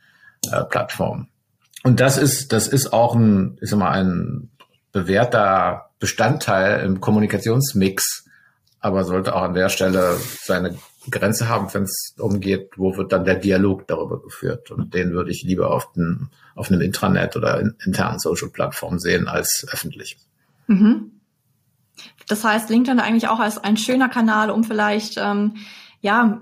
äh, 0.51 0.63
Plattformen. 0.63 1.27
Und 1.83 1.99
das 1.99 2.17
ist, 2.17 2.53
das 2.53 2.67
ist 2.67 2.91
auch 2.91 3.13
ein, 3.13 3.59
ist 3.61 3.71
immer 3.73 3.91
ein 3.91 4.49
bewährter 4.93 5.91
Bestandteil 5.99 6.83
im 6.83 7.01
Kommunikationsmix 7.01 8.26
aber 8.79 9.03
sollte 9.03 9.35
auch 9.35 9.41
an 9.41 9.53
der 9.53 9.69
Stelle 9.69 10.17
seine 10.41 10.77
Grenze 11.09 11.47
haben, 11.47 11.73
wenn 11.73 11.83
es 11.83 12.15
umgeht, 12.17 12.71
wo 12.75 12.95
wird 12.97 13.11
dann 13.11 13.25
der 13.25 13.35
Dialog 13.35 13.87
darüber 13.87 14.21
geführt. 14.21 14.71
Und 14.71 14.93
den 14.93 15.11
würde 15.11 15.31
ich 15.31 15.43
lieber 15.43 15.71
auf, 15.71 15.91
den, 15.93 16.29
auf 16.55 16.69
einem 16.69 16.81
Intranet 16.81 17.35
oder 17.35 17.59
in, 17.59 17.75
internen 17.85 18.19
Social-Plattformen 18.19 18.99
sehen 18.99 19.27
als 19.27 19.65
öffentlich. 19.71 20.17
Mhm. 20.67 21.11
Das 22.27 22.43
heißt, 22.43 22.69
LinkedIn 22.69 22.99
eigentlich 22.99 23.29
auch 23.29 23.39
als 23.39 23.57
ein 23.57 23.77
schöner 23.77 24.09
Kanal, 24.09 24.51
um 24.51 24.63
vielleicht 24.63 25.17
ähm, 25.17 25.55
ja 26.01 26.41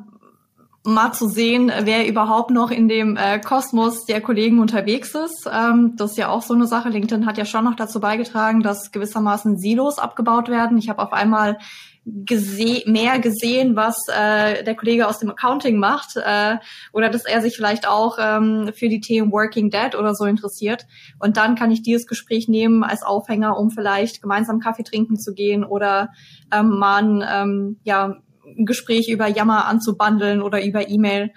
mal 0.84 1.14
zu 1.14 1.28
sehen, 1.28 1.72
wer 1.84 2.08
überhaupt 2.08 2.52
noch 2.52 2.70
in 2.70 2.88
dem 2.88 3.18
äh, 3.18 3.40
Kosmos 3.40 4.06
der 4.06 4.22
Kollegen 4.22 4.60
unterwegs 4.60 5.16
ist. 5.16 5.50
Ähm, 5.52 5.94
das 5.96 6.12
ist 6.12 6.18
ja 6.18 6.30
auch 6.30 6.44
so 6.44 6.54
eine 6.54 6.68
Sache. 6.68 6.90
LinkedIn 6.90 7.26
hat 7.26 7.38
ja 7.38 7.46
schon 7.46 7.66
noch 7.66 7.76
dazu 7.76 8.00
beigetragen, 8.00 8.62
dass 8.62 8.92
gewissermaßen 8.92 9.58
Silos 9.58 9.98
abgebaut 9.98 10.50
werden. 10.50 10.78
Ich 10.78 10.90
habe 10.90 11.02
auf 11.02 11.14
einmal 11.14 11.58
gese 12.06 12.84
mehr 12.86 13.20
gesehen, 13.20 13.76
was 13.76 13.98
äh, 14.08 14.64
der 14.64 14.76
Kollege 14.76 15.08
aus 15.08 15.20
dem 15.20 15.32
Accounting 15.32 15.78
macht 15.78 16.16
äh, 16.16 16.58
oder 16.94 17.10
dass 17.10 17.26
er 17.26 17.42
sich 17.42 17.56
vielleicht 17.56 17.88
auch 17.88 18.18
ähm, 18.20 18.72
für 18.76 18.90
die 18.90 19.00
Themen 19.02 19.32
Working 19.32 19.72
Dead 19.72 19.96
oder 19.96 20.14
so 20.14 20.26
interessiert. 20.26 20.86
Und 21.20 21.38
dann 21.38 21.56
kann 21.56 21.72
ich 21.72 21.82
dieses 21.82 22.06
Gespräch 22.06 22.48
nehmen 22.48 22.84
als 22.84 23.02
Aufhänger, 23.02 23.58
um 23.58 23.72
vielleicht 23.72 24.22
gemeinsam 24.22 24.60
Kaffee 24.60 24.84
trinken 24.84 25.18
zu 25.18 25.34
gehen 25.34 25.64
oder 25.64 26.10
ähm, 26.54 26.78
mal 26.78 27.04
ein, 27.04 27.24
ähm, 27.28 27.80
ja, 27.84 28.18
ein 28.46 28.66
Gespräch 28.66 29.10
über 29.10 29.28
Yammer 29.28 29.66
anzubandeln 29.66 30.42
oder 30.44 30.64
über 30.64 30.88
E-Mail. 30.88 31.32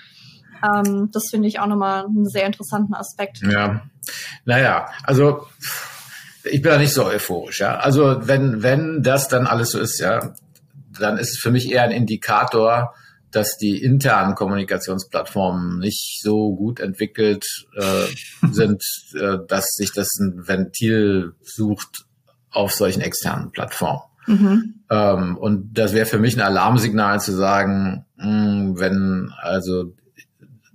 Ähm, 0.63 1.09
das 1.13 1.25
finde 1.31 1.49
ich 1.49 1.61
auch 1.61 1.67
nochmal 1.67 2.05
einen 2.05 2.29
sehr 2.29 2.45
interessanten 2.45 2.93
Aspekt. 2.95 3.41
Ja, 3.43 3.83
naja, 4.45 4.89
also 5.03 5.47
ich 6.45 6.63
bin 6.63 6.73
da 6.73 6.79
nicht 6.79 6.93
so 6.93 7.05
euphorisch, 7.07 7.61
ja. 7.61 7.77
Also 7.77 8.27
wenn, 8.27 8.63
wenn 8.63 9.03
das 9.03 9.29
dann 9.29 9.47
alles 9.47 9.71
so 9.71 9.79
ist, 9.79 9.99
ja, 10.01 10.35
dann 10.99 11.19
ist 11.19 11.31
es 11.31 11.39
für 11.39 11.51
mich 11.51 11.71
eher 11.71 11.83
ein 11.83 11.91
Indikator, 11.91 12.95
dass 13.31 13.57
die 13.57 13.83
internen 13.83 14.35
Kommunikationsplattformen 14.35 15.79
nicht 15.79 16.21
so 16.23 16.55
gut 16.55 16.81
entwickelt 16.81 17.45
äh, 17.77 18.07
sind, 18.51 18.83
äh, 19.15 19.39
dass 19.47 19.67
sich 19.75 19.93
das 19.93 20.09
ein 20.19 20.49
Ventil 20.49 21.35
sucht 21.43 22.07
auf 22.51 22.73
solchen 22.73 23.03
externen 23.03 23.51
Plattformen. 23.51 24.03
Mhm. 24.27 24.75
Ähm, 24.91 25.37
und 25.37 25.75
das 25.75 25.93
wäre 25.93 26.07
für 26.07 26.19
mich 26.19 26.37
ein 26.37 26.43
Alarmsignal 26.43 27.21
zu 27.21 27.33
sagen, 27.33 28.07
mh, 28.17 28.25
hm, 28.25 28.81
wenn 28.81 29.33
also 29.41 29.95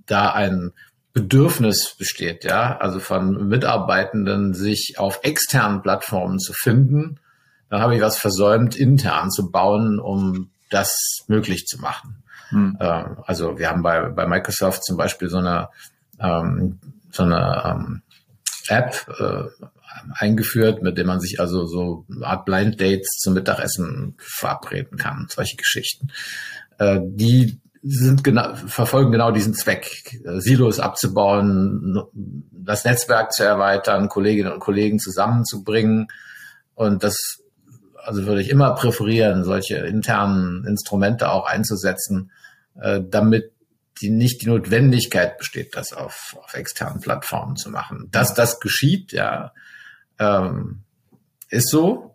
da 0.06 0.32
ein 0.32 0.72
Bedürfnis 1.12 1.94
besteht, 1.96 2.44
ja, 2.44 2.76
also 2.78 2.98
von 2.98 3.48
Mitarbeitenden 3.48 4.52
sich 4.52 4.96
auf 4.98 5.20
externen 5.22 5.82
Plattformen 5.82 6.40
zu 6.40 6.52
finden, 6.52 7.20
dann 7.74 7.82
habe 7.82 7.96
ich 7.96 8.02
was 8.02 8.18
versäumt, 8.18 8.76
intern 8.76 9.32
zu 9.32 9.50
bauen, 9.50 9.98
um 9.98 10.50
das 10.70 11.24
möglich 11.26 11.66
zu 11.66 11.80
machen. 11.80 12.22
Hm. 12.50 12.76
Äh, 12.78 13.04
also 13.26 13.58
wir 13.58 13.68
haben 13.68 13.82
bei, 13.82 14.10
bei 14.10 14.28
Microsoft 14.28 14.84
zum 14.84 14.96
Beispiel 14.96 15.28
so 15.28 15.38
eine, 15.38 15.70
ähm, 16.20 16.78
so 17.10 17.24
eine 17.24 17.62
ähm, 17.66 18.02
App 18.68 19.08
äh, 19.18 19.64
eingeführt, 20.12 20.84
mit 20.84 20.98
der 20.98 21.04
man 21.04 21.18
sich 21.18 21.40
also 21.40 21.66
so 21.66 22.06
eine 22.08 22.24
Art 22.24 22.44
Blind 22.44 22.80
Dates 22.80 23.18
zum 23.18 23.34
Mittagessen 23.34 24.14
verabreden 24.18 24.96
kann, 24.96 25.26
solche 25.28 25.56
Geschichten. 25.56 26.12
Äh, 26.78 27.00
die 27.02 27.58
sind 27.82 28.22
genau, 28.22 28.54
verfolgen 28.54 29.10
genau 29.10 29.32
diesen 29.32 29.52
Zweck, 29.52 30.20
Silos 30.36 30.78
abzubauen, 30.78 32.04
das 32.52 32.84
Netzwerk 32.84 33.32
zu 33.32 33.42
erweitern, 33.42 34.08
Kolleginnen 34.08 34.52
und 34.52 34.60
Kollegen 34.60 35.00
zusammenzubringen. 35.00 36.06
Und 36.76 37.02
das 37.02 37.43
also 38.04 38.26
würde 38.26 38.42
ich 38.42 38.50
immer 38.50 38.74
präferieren, 38.74 39.44
solche 39.44 39.76
internen 39.76 40.64
Instrumente 40.66 41.30
auch 41.30 41.46
einzusetzen, 41.46 42.30
äh, 42.80 43.00
damit 43.02 43.52
die 44.00 44.10
nicht 44.10 44.42
die 44.42 44.48
Notwendigkeit 44.48 45.38
besteht, 45.38 45.76
das 45.76 45.92
auf, 45.92 46.36
auf 46.42 46.54
externen 46.54 47.00
Plattformen 47.00 47.56
zu 47.56 47.70
machen. 47.70 48.08
Dass 48.10 48.34
das 48.34 48.60
geschieht, 48.60 49.12
ja, 49.12 49.52
ähm, 50.18 50.80
ist 51.48 51.70
so. 51.70 52.14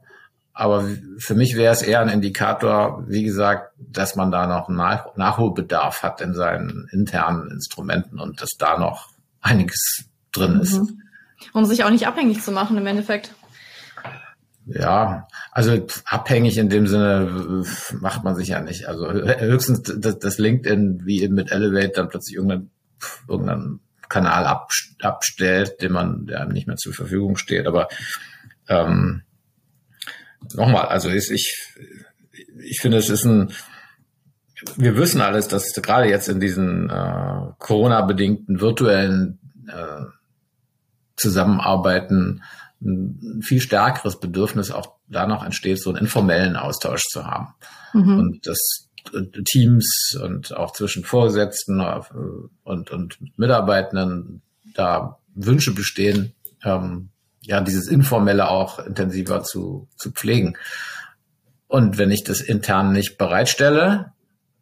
Aber 0.54 0.86
für 1.18 1.36
mich 1.36 1.56
wäre 1.56 1.72
es 1.72 1.82
eher 1.82 2.02
ein 2.02 2.10
Indikator, 2.10 3.06
wie 3.08 3.24
gesagt, 3.24 3.74
dass 3.78 4.18
man 4.18 4.30
da 4.30 4.46
noch 4.46 4.68
Nach 4.68 5.16
Nachholbedarf 5.16 6.04
hat 6.04 6.20
in 6.20 6.34
seinen 6.34 6.90
internen 6.92 7.50
Instrumenten 7.50 8.20
und 8.20 8.42
dass 8.42 8.50
da 8.58 8.78
noch 8.78 9.10
einiges 9.40 10.04
drin 10.34 10.60
ist. 10.60 10.80
Mhm. 10.80 11.02
Um 11.54 11.64
sich 11.64 11.86
auch 11.86 11.90
nicht 11.90 12.08
abhängig 12.08 12.44
zu 12.44 12.52
machen 12.52 12.78
im 12.78 12.86
Endeffekt. 12.86 13.34
Ja, 14.72 15.28
also 15.52 15.88
abhängig 16.06 16.58
in 16.58 16.70
dem 16.70 16.86
Sinne 16.86 17.64
macht 18.00 18.24
man 18.24 18.36
sich 18.36 18.50
ja 18.50 18.62
nicht. 18.62 18.88
Also 18.88 19.12
höchstens 19.12 19.82
das, 19.84 20.20
das 20.20 20.38
LinkedIn 20.38 21.06
wie 21.06 21.24
eben 21.24 21.34
mit 21.34 21.52
Elevate 21.52 21.94
dann 21.96 22.10
plötzlich 22.10 22.36
irgendeinen, 22.36 22.70
irgendeinen 23.28 23.80
Kanal 24.10 24.46
ab, 24.46 24.72
abstellt, 25.02 25.82
den 25.82 25.92
man, 25.92 26.28
der 26.28 26.42
einem 26.42 26.52
nicht 26.52 26.68
mehr 26.68 26.76
zur 26.76 26.94
Verfügung 26.94 27.36
steht. 27.36 27.66
Aber 27.66 27.88
ähm, 28.68 29.24
nochmal, 30.54 30.86
also 30.86 31.10
ist, 31.10 31.32
ich, 31.32 31.76
ich 32.64 32.80
finde, 32.80 32.98
es 32.98 33.10
ist 33.10 33.26
ein, 33.26 33.52
wir 34.76 34.98
wissen 34.98 35.22
alles, 35.22 35.48
dass 35.48 35.74
gerade 35.74 36.10
jetzt 36.10 36.30
in 36.30 36.40
diesen 36.40 36.90
äh, 36.90 37.42
Corona-bedingten 37.58 38.60
virtuellen 38.62 39.40
äh, 39.68 40.04
Zusammenarbeiten 41.16 42.44
ein 42.82 43.42
viel 43.44 43.62
stärkeres 43.62 44.20
Bedürfnis 44.20 44.72
auch 44.72 44.96
da 45.08 45.28
noch 45.28 45.44
entsteht, 45.44 45.82
so 45.82 45.90
einen 45.90 46.00
informellen 46.00 46.56
Austausch 46.56 47.04
zu 47.04 47.26
haben. 47.26 47.54
Mhm. 47.94 48.18
Und 48.18 48.48
das 48.48 48.90
äh, 49.14 49.44
Teams 49.44 50.18
und 50.24 50.56
auch 50.56 50.74
zwischen 50.74 51.04
Vorgesetzten 51.04 51.80
äh, 51.80 52.02
und, 52.64 52.92
und 52.92 53.18
Mitarbeitenden 53.38 54.42
da 54.74 55.20
Wünsche 55.36 55.74
bestehen, 55.74 56.34
ähm, 56.64 57.10
ja, 57.42 57.62
dieses 57.62 57.88
Informelle 57.88 58.50
auch 58.50 58.80
intensiver 58.80 59.44
zu, 59.44 59.88
zu 59.96 60.12
pflegen. 60.12 60.58
Und 61.68 61.98
wenn 61.98 62.12
ich 62.12 62.24
das 62.24 62.42
intern 62.42 62.92
nicht 62.92 63.18
bereitstelle, 63.18 64.14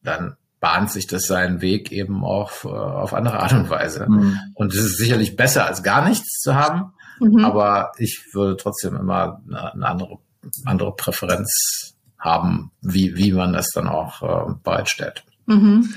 dann 0.04 0.36
bahnt 0.60 0.92
sich 0.92 1.08
das 1.08 1.28
seinen 1.28 1.62
Weg 1.62 1.92
eben 1.92 2.24
auch 2.24 2.66
äh, 2.66 2.68
auf 2.68 3.14
andere 3.14 3.40
Art 3.40 3.54
und 3.54 3.70
Weise. 3.70 4.08
Mhm. 4.10 4.40
Und 4.54 4.74
es 4.74 4.84
ist 4.84 4.98
sicherlich 4.98 5.36
besser, 5.36 5.66
als 5.66 5.84
gar 5.84 6.08
nichts 6.08 6.40
zu 6.40 6.56
haben. 6.56 6.94
Mhm. 7.20 7.44
Aber 7.44 7.92
ich 7.98 8.34
würde 8.34 8.58
trotzdem 8.58 8.96
immer 8.96 9.42
eine, 9.48 9.74
eine, 9.74 9.88
andere, 9.88 10.18
andere 10.66 10.96
Präferenz 10.96 11.96
haben, 12.20 12.72
wie, 12.82 13.16
wie 13.16 13.32
man 13.32 13.54
das 13.54 13.72
dann 13.72 13.88
auch 13.88 14.22
äh, 14.22 14.54
bereitstellt. 14.64 15.24
Mhm. 15.46 15.94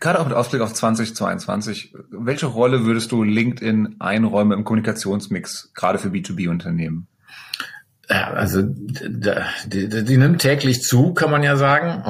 Gerade 0.00 0.20
auch 0.20 0.26
mit 0.26 0.34
Ausblick 0.34 0.60
auf 0.60 0.74
2022, 0.74 1.94
welche 2.10 2.46
Rolle 2.46 2.84
würdest 2.84 3.10
du 3.10 3.22
LinkedIn 3.22 3.96
einräumen 4.00 4.58
im 4.58 4.64
Kommunikationsmix, 4.64 5.72
gerade 5.74 5.98
für 5.98 6.08
B2B-Unternehmen? 6.08 7.08
Ja, 8.08 8.30
also 8.32 8.62
die, 8.62 9.32
die, 9.66 10.04
die 10.04 10.16
nimmt 10.16 10.40
täglich 10.40 10.82
zu, 10.82 11.12
kann 11.12 11.30
man 11.30 11.42
ja 11.42 11.56
sagen. 11.56 12.02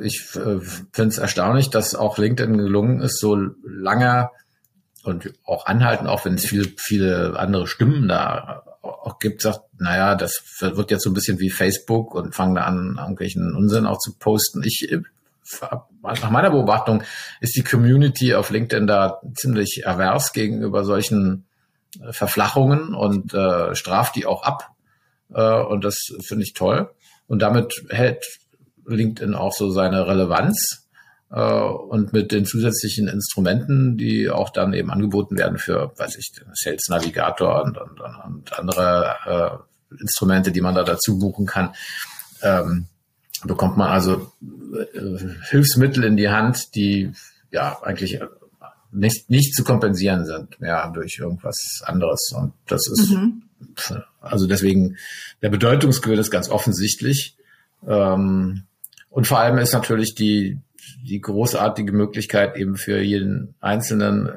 Äh, 0.00 0.06
ich 0.06 0.28
äh, 0.34 0.60
finde 0.60 1.08
es 1.08 1.18
erstaunlich, 1.18 1.70
dass 1.70 1.94
auch 1.94 2.18
LinkedIn 2.18 2.56
gelungen 2.56 3.00
ist, 3.00 3.18
so 3.18 3.36
lange 3.64 4.30
und 5.02 5.32
auch 5.44 5.66
anhalten, 5.66 6.06
auch 6.06 6.24
wenn 6.24 6.34
es 6.34 6.46
viele, 6.46 6.68
viele 6.76 7.38
andere 7.38 7.66
Stimmen 7.66 8.08
da 8.08 8.64
auch 8.82 9.18
gibt, 9.18 9.42
sagt, 9.42 9.60
naja, 9.78 10.14
das 10.14 10.42
wird 10.60 10.90
jetzt 10.90 11.02
so 11.02 11.10
ein 11.10 11.14
bisschen 11.14 11.38
wie 11.38 11.50
Facebook 11.50 12.14
und 12.14 12.34
fangen 12.34 12.54
da 12.54 12.62
an, 12.62 12.96
irgendwelchen 12.98 13.54
Unsinn 13.54 13.86
auch 13.86 13.98
zu 13.98 14.14
posten. 14.18 14.62
Ich, 14.64 14.88
nach 16.02 16.30
meiner 16.30 16.50
Beobachtung 16.50 17.02
ist 17.40 17.56
die 17.56 17.64
Community 17.64 18.34
auf 18.34 18.50
LinkedIn 18.50 18.86
da 18.86 19.20
ziemlich 19.34 19.82
ervers 19.84 20.32
gegenüber 20.32 20.84
solchen 20.84 21.46
Verflachungen 22.10 22.94
und 22.94 23.34
äh, 23.34 23.74
straft 23.74 24.16
die 24.16 24.26
auch 24.26 24.44
ab. 24.44 24.70
Äh, 25.32 25.60
und 25.60 25.84
das 25.84 25.96
finde 26.20 26.44
ich 26.44 26.54
toll. 26.54 26.90
Und 27.26 27.40
damit 27.40 27.84
hält 27.90 28.24
LinkedIn 28.86 29.34
auch 29.34 29.52
so 29.52 29.70
seine 29.70 30.06
Relevanz. 30.06 30.81
Äh, 31.32 31.40
und 31.40 32.12
mit 32.12 32.30
den 32.32 32.44
zusätzlichen 32.44 33.08
Instrumenten, 33.08 33.96
die 33.96 34.30
auch 34.30 34.50
dann 34.50 34.74
eben 34.74 34.90
angeboten 34.90 35.38
werden 35.38 35.58
für, 35.58 35.92
weiß 35.96 36.16
ich, 36.16 36.32
Sales 36.52 36.88
Navigator 36.88 37.62
und, 37.64 37.78
und, 37.78 38.00
und 38.00 38.58
andere 38.58 39.64
äh, 39.90 40.00
Instrumente, 40.00 40.52
die 40.52 40.60
man 40.60 40.74
da 40.74 40.84
dazu 40.84 41.18
buchen 41.18 41.46
kann, 41.46 41.74
ähm, 42.42 42.86
bekommt 43.44 43.76
man 43.76 43.88
also 43.88 44.32
äh, 44.42 45.18
Hilfsmittel 45.48 46.04
in 46.04 46.16
die 46.16 46.28
Hand, 46.28 46.74
die 46.74 47.12
ja 47.50 47.78
eigentlich 47.82 48.20
nicht, 48.92 49.30
nicht 49.30 49.54
zu 49.54 49.64
kompensieren 49.64 50.26
sind, 50.26 50.60
mehr 50.60 50.90
durch 50.94 51.18
irgendwas 51.18 51.82
anderes. 51.84 52.32
Und 52.36 52.52
das 52.66 52.86
ist 52.88 53.10
mhm. 53.10 53.42
Also 54.20 54.46
deswegen, 54.46 54.96
der 55.40 55.48
Bedeutungsgewinn 55.48 56.18
ist 56.18 56.30
ganz 56.30 56.48
offensichtlich. 56.48 57.36
Ähm, 57.86 58.64
und 59.10 59.26
vor 59.26 59.38
allem 59.38 59.58
ist 59.58 59.72
natürlich 59.72 60.14
die, 60.14 60.58
die 61.02 61.20
großartige 61.20 61.92
Möglichkeit 61.92 62.56
eben 62.56 62.76
für 62.76 63.00
jeden 63.00 63.54
Einzelnen, 63.60 64.28
äh, 64.28 64.32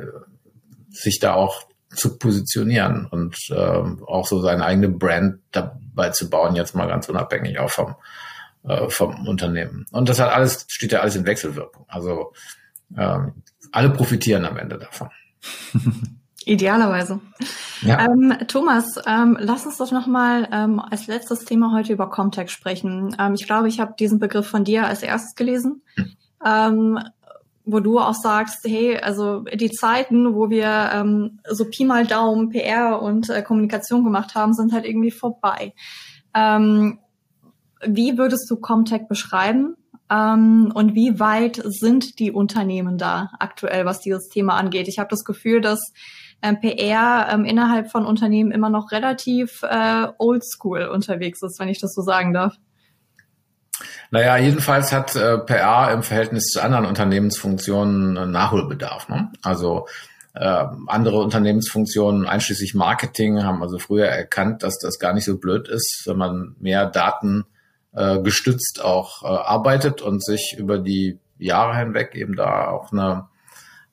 sich 0.89 1.19
da 1.19 1.34
auch 1.34 1.67
zu 1.89 2.17
positionieren 2.17 3.08
und 3.10 3.38
ähm, 3.51 4.03
auch 4.05 4.27
so 4.27 4.41
seine 4.41 4.65
eigene 4.65 4.89
Brand 4.89 5.39
dabei 5.51 6.10
zu 6.10 6.29
bauen, 6.29 6.55
jetzt 6.55 6.75
mal 6.75 6.88
ganz 6.88 7.08
unabhängig 7.10 7.60
auch 7.60 7.69
vom, 7.69 7.95
äh, 8.63 8.89
vom 8.89 9.27
Unternehmen. 9.27 9.86
Und 9.91 10.10
das 10.10 10.19
hat 10.19 10.31
alles, 10.31 10.65
steht 10.67 10.91
ja 10.91 10.99
alles 10.99 11.15
in 11.15 11.25
Wechselwirkung. 11.25 11.86
Also 11.88 12.34
ähm, 12.97 13.34
alle 13.71 13.89
profitieren 13.89 14.45
am 14.45 14.58
Ende 14.58 14.77
davon. 14.77 15.10
Idealerweise. 16.45 17.21
Ja. 17.81 18.05
Ähm, 18.05 18.36
Thomas, 18.47 18.99
ähm, 19.08 19.36
lass 19.39 19.65
uns 19.65 19.77
doch 19.77 19.91
nochmal 19.91 20.47
ähm, 20.51 20.79
als 20.79 21.08
letztes 21.08 21.43
Thema 21.43 21.73
heute 21.73 21.91
über 21.91 22.10
Comtech 22.10 22.51
sprechen. 22.51 23.15
Ähm, 23.19 23.34
ich 23.34 23.47
glaube, 23.47 23.67
ich 23.67 23.79
habe 23.79 23.95
diesen 23.97 24.19
Begriff 24.19 24.47
von 24.47 24.63
dir 24.63 24.86
als 24.86 25.01
erstes 25.01 25.34
gelesen, 25.36 25.81
hm. 25.95 26.12
Ähm, 26.43 27.00
wo 27.65 27.80
du 27.80 28.00
auch 28.00 28.13
sagst, 28.13 28.60
hey, 28.65 28.98
also 28.98 29.41
die 29.41 29.71
Zeiten, 29.71 30.36
wo 30.36 30.50
wir 30.50 30.91
ähm, 30.93 31.39
so 31.50 31.65
Pi 31.65 31.84
mal 31.84 32.06
Daumen 32.06 32.50
PR 32.50 33.02
und 33.02 33.30
äh, 33.30 33.41
Kommunikation 33.41 34.04
gemacht 34.04 34.36
haben, 34.36 34.54
sind 34.54 34.71
halt 34.71 34.86
irgendwie 34.86 35.12
vorbei. 35.12 35.74
Ähm, 36.36 37.00
wie 37.86 38.17
würdest 38.17 38.50
du 38.50 38.58
Comtech 38.58 39.08
beschreiben? 39.08 39.76
Ähm, 40.12 40.71
und 40.76 40.93
wie 40.93 41.19
weit 41.19 41.62
sind 41.63 42.19
die 42.19 42.32
Unternehmen 42.32 42.98
da 42.98 43.32
aktuell, 43.39 43.86
was 43.86 44.02
dieses 44.02 44.30
Thema 44.30 44.56
angeht? 44.56 44.88
Ich 44.88 45.00
habe 45.00 45.10
das 45.10 45.26
Gefühl, 45.26 45.62
dass 45.62 45.91
ähm, 46.41 46.60
PR 46.60 47.28
ähm, 47.32 47.45
innerhalb 47.45 47.89
von 47.89 48.06
Unternehmen 48.06 48.52
immer 48.52 48.69
noch 48.69 48.91
relativ 48.91 49.63
äh, 49.63 50.08
oldschool 50.19 50.88
unterwegs 50.88 51.41
ist, 51.41 51.60
wenn 51.60 51.69
ich 51.69 51.80
das 51.80 51.95
so 51.95 52.04
sagen 52.04 52.34
darf. 52.34 52.56
Naja, 54.15 54.38
jedenfalls 54.38 54.93
hat 54.93 55.13
äh, 55.17 55.38
PR 55.39 55.91
im 55.91 56.01
Verhältnis 56.01 56.45
zu 56.45 56.62
anderen 56.62 56.86
Unternehmensfunktionen 56.86 58.32
Nachholbedarf. 58.32 59.10
Ne? 59.10 59.30
Also 59.41 59.88
äh, 60.34 60.63
andere 60.88 61.17
Unternehmensfunktionen, 61.17 62.25
einschließlich 62.25 62.75
Marketing, 62.75 63.43
haben 63.43 63.62
also 63.62 63.78
früher 63.78 64.06
erkannt, 64.06 64.63
dass 64.63 64.80
das 64.80 64.99
gar 64.99 65.13
nicht 65.13 65.25
so 65.25 65.38
blöd 65.38 65.67
ist, 65.67 66.04
wenn 66.06 66.15
man 66.15 66.56
mehr 66.62 66.86
Daten 66.86 67.43
äh, 67.91 68.21
gestützt 68.21 68.82
auch 68.82 69.23
äh, 69.23 69.28
arbeitet 69.28 70.01
und 70.01 70.23
sich 70.23 70.56
über 70.58 70.78
die 70.78 71.19
Jahre 71.38 71.78
hinweg 71.78 72.15
eben 72.15 72.38
da 72.38 72.69
auch 72.69 72.93
eine 72.93 73.28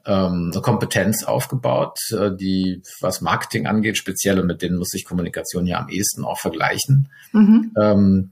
ähm, 0.04 0.50
eine 0.52 0.62
Kompetenz 0.62 1.24
aufgebaut, 1.24 1.98
äh, 2.12 2.30
die, 2.34 2.82
was 3.00 3.20
Marketing 3.20 3.66
angeht, 3.66 3.96
speziell 3.96 4.40
und 4.40 4.46
mit 4.46 4.62
denen 4.62 4.78
muss 4.78 4.88
sich 4.88 5.04
Kommunikation 5.04 5.66
ja 5.66 5.78
am 5.78 5.88
ehesten 5.88 6.24
auch 6.24 6.38
vergleichen, 6.38 7.08
mhm. 7.32 7.72
ähm, 7.80 8.30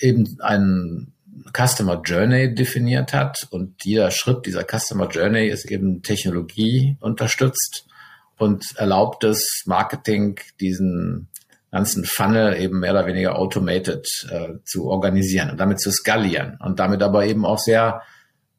eben 0.00 0.38
ein 0.40 1.12
Customer 1.52 2.00
Journey 2.04 2.54
definiert 2.54 3.12
hat 3.12 3.46
und 3.50 3.84
jeder 3.84 4.10
Schritt 4.10 4.46
dieser 4.46 4.64
Customer 4.64 5.08
Journey 5.08 5.48
ist 5.48 5.70
eben 5.70 6.02
Technologie 6.02 6.96
unterstützt 7.00 7.86
und 8.38 8.64
erlaubt 8.76 9.24
es 9.24 9.62
Marketing 9.66 10.38
diesen 10.60 11.28
ganzen 11.70 12.04
Funnel 12.04 12.56
eben 12.56 12.80
mehr 12.80 12.92
oder 12.92 13.06
weniger 13.06 13.38
automated 13.38 14.06
äh, 14.30 14.54
zu 14.64 14.86
organisieren 14.86 15.50
und 15.50 15.58
damit 15.58 15.80
zu 15.80 15.90
skalieren 15.90 16.58
und 16.62 16.78
damit 16.78 17.02
aber 17.02 17.26
eben 17.26 17.44
auch 17.44 17.58
sehr 17.58 18.02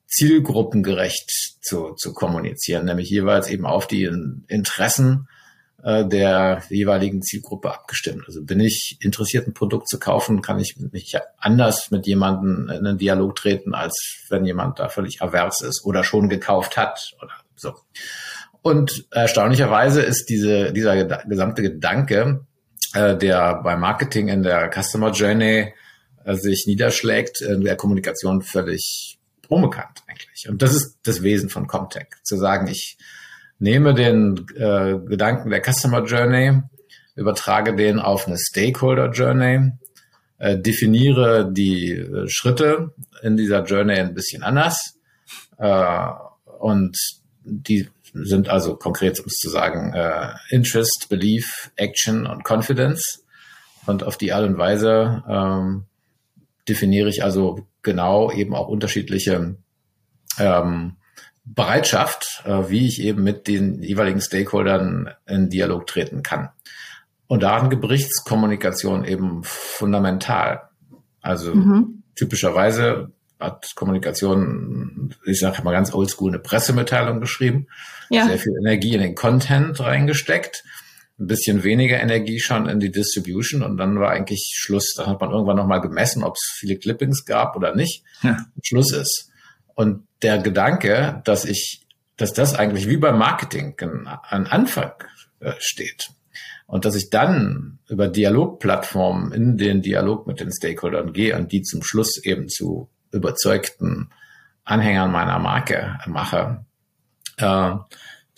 zielgruppengerecht 0.07 1.57
zu, 1.61 1.93
zu 1.95 2.13
kommunizieren, 2.13 2.85
nämlich 2.85 3.09
jeweils 3.09 3.49
eben 3.49 3.65
auf 3.65 3.87
die 3.87 4.03
Interessen 4.47 5.27
äh, 5.29 5.36
der 5.83 6.63
jeweiligen 6.69 7.21
Zielgruppe 7.21 7.71
abgestimmt. 7.71 8.23
Also 8.25 8.43
bin 8.43 8.59
ich 8.59 8.97
interessiert, 8.99 9.47
ein 9.47 9.53
Produkt 9.53 9.87
zu 9.87 9.99
kaufen, 9.99 10.41
kann 10.41 10.59
ich 10.59 10.75
mich 10.91 11.15
anders 11.37 11.91
mit 11.91 12.07
jemandem 12.07 12.67
in 12.69 12.85
einen 12.85 12.97
Dialog 12.97 13.35
treten, 13.35 13.75
als 13.75 14.25
wenn 14.29 14.43
jemand 14.43 14.79
da 14.79 14.89
völlig 14.89 15.21
avers 15.21 15.61
ist 15.61 15.85
oder 15.85 16.03
schon 16.03 16.29
gekauft 16.29 16.77
hat 16.77 17.13
oder 17.21 17.33
so. 17.55 17.75
Und 18.61 19.05
erstaunlicherweise 19.11 20.01
ist 20.01 20.25
diese, 20.25 20.73
dieser 20.73 21.05
gesamte 21.05 21.61
Gedanke, 21.61 22.45
äh, 22.93 23.15
der 23.15 23.61
beim 23.63 23.79
Marketing 23.79 24.27
in 24.27 24.43
der 24.43 24.69
Customer 24.69 25.11
Journey 25.11 25.73
äh, 26.25 26.35
sich 26.35 26.65
niederschlägt, 26.67 27.41
in 27.41 27.61
der 27.61 27.75
Kommunikation 27.75 28.41
völlig 28.41 29.19
unbekannt 29.47 30.03
eigentlich. 30.07 30.49
Und 30.49 30.61
das 30.61 30.75
ist 30.75 30.97
das 31.03 31.23
Wesen 31.23 31.49
von 31.49 31.67
Comtech, 31.67 32.07
zu 32.23 32.35
sagen, 32.35 32.67
ich 32.67 32.97
nehme 33.59 33.93
den 33.93 34.45
äh, 34.55 34.97
Gedanken 35.05 35.49
der 35.49 35.61
Customer 35.61 36.03
Journey, 36.03 36.61
übertrage 37.15 37.75
den 37.75 37.99
auf 37.99 38.27
eine 38.27 38.37
Stakeholder 38.37 39.11
Journey, 39.11 39.71
äh, 40.37 40.57
definiere 40.57 41.51
die 41.51 41.91
äh, 41.91 42.27
Schritte 42.27 42.93
in 43.23 43.37
dieser 43.37 43.63
Journey 43.63 43.95
ein 43.95 44.13
bisschen 44.13 44.43
anders 44.43 44.97
äh, 45.57 46.07
und 46.59 46.97
die 47.43 47.89
sind 48.13 48.49
also 48.49 48.75
konkret, 48.75 49.19
um 49.19 49.25
es 49.27 49.37
zu 49.37 49.49
sagen, 49.49 49.93
äh, 49.93 50.33
Interest, 50.49 51.07
Belief, 51.09 51.71
Action 51.75 52.25
und 52.25 52.43
Confidence. 52.43 53.23
Und 53.85 54.03
auf 54.03 54.17
die 54.17 54.33
Art 54.33 54.45
und 54.45 54.57
Weise 54.57 55.23
ähm, 55.29 55.85
definiere 56.67 57.09
ich 57.09 57.23
also 57.23 57.67
genau 57.83 58.31
eben 58.31 58.53
auch 58.55 58.67
unterschiedliche 58.67 59.55
ähm, 60.39 60.95
Bereitschaft, 61.53 62.43
äh, 62.45 62.69
wie 62.69 62.87
ich 62.87 63.01
eben 63.01 63.23
mit 63.23 63.47
den 63.47 63.81
jeweiligen 63.81 64.21
Stakeholdern 64.21 65.09
in 65.25 65.49
Dialog 65.49 65.87
treten 65.87 66.23
kann. 66.23 66.49
Und 67.27 67.43
daran 67.43 67.69
gebricht's 67.69 68.23
Kommunikation 68.23 69.05
eben 69.05 69.41
fundamental. 69.43 70.69
Also 71.21 71.53
mhm. 71.53 72.03
typischerweise 72.15 73.11
hat 73.39 73.73
Kommunikation, 73.75 75.13
ich 75.25 75.39
sage 75.39 75.61
mal 75.63 75.71
ganz 75.71 75.93
oldschool, 75.93 76.31
eine 76.31 76.39
Pressemitteilung 76.39 77.19
geschrieben, 77.19 77.67
ja. 78.09 78.25
sehr 78.25 78.39
viel 78.39 78.53
Energie 78.59 78.95
in 78.95 79.01
den 79.01 79.15
Content 79.15 79.79
reingesteckt, 79.79 80.63
ein 81.19 81.27
bisschen 81.27 81.63
weniger 81.63 81.99
Energie 81.99 82.39
schon 82.39 82.67
in 82.69 82.79
die 82.79 82.91
Distribution 82.91 83.63
und 83.63 83.77
dann 83.77 83.99
war 83.99 84.11
eigentlich 84.11 84.53
Schluss. 84.55 84.93
Dann 84.95 85.07
hat 85.07 85.19
man 85.19 85.31
irgendwann 85.31 85.57
nochmal 85.57 85.81
gemessen, 85.81 86.23
ob 86.23 86.35
es 86.35 86.55
viele 86.57 86.77
Clippings 86.77 87.25
gab 87.25 87.55
oder 87.55 87.75
nicht. 87.75 88.03
Ja. 88.21 88.37
Schluss 88.63 88.93
ist. 88.93 89.26
Und 89.77 90.07
der 90.23 90.39
Gedanke, 90.39 91.21
dass 91.23 91.45
ich, 91.45 91.85
dass 92.17 92.33
das 92.33 92.55
eigentlich 92.55 92.89
wie 92.89 92.97
beim 92.97 93.19
Marketing 93.19 93.75
an 93.79 94.47
Anfang 94.47 94.93
äh, 95.39 95.53
steht. 95.59 96.09
Und 96.65 96.83
dass 96.83 96.95
ich 96.95 97.11
dann 97.11 97.77
über 97.87 98.07
Dialogplattformen 98.07 99.31
in 99.31 99.55
den 99.55 99.83
Dialog 99.83 100.25
mit 100.25 100.39
den 100.39 100.51
Stakeholdern 100.51 101.13
gehe 101.13 101.37
und 101.37 101.51
die 101.51 101.61
zum 101.61 101.83
Schluss 101.83 102.17
eben 102.23 102.49
zu 102.49 102.89
überzeugten 103.11 104.09
Anhängern 104.63 105.11
meiner 105.11 105.37
Marke 105.37 105.99
mache, 106.07 106.65
äh, 107.37 107.73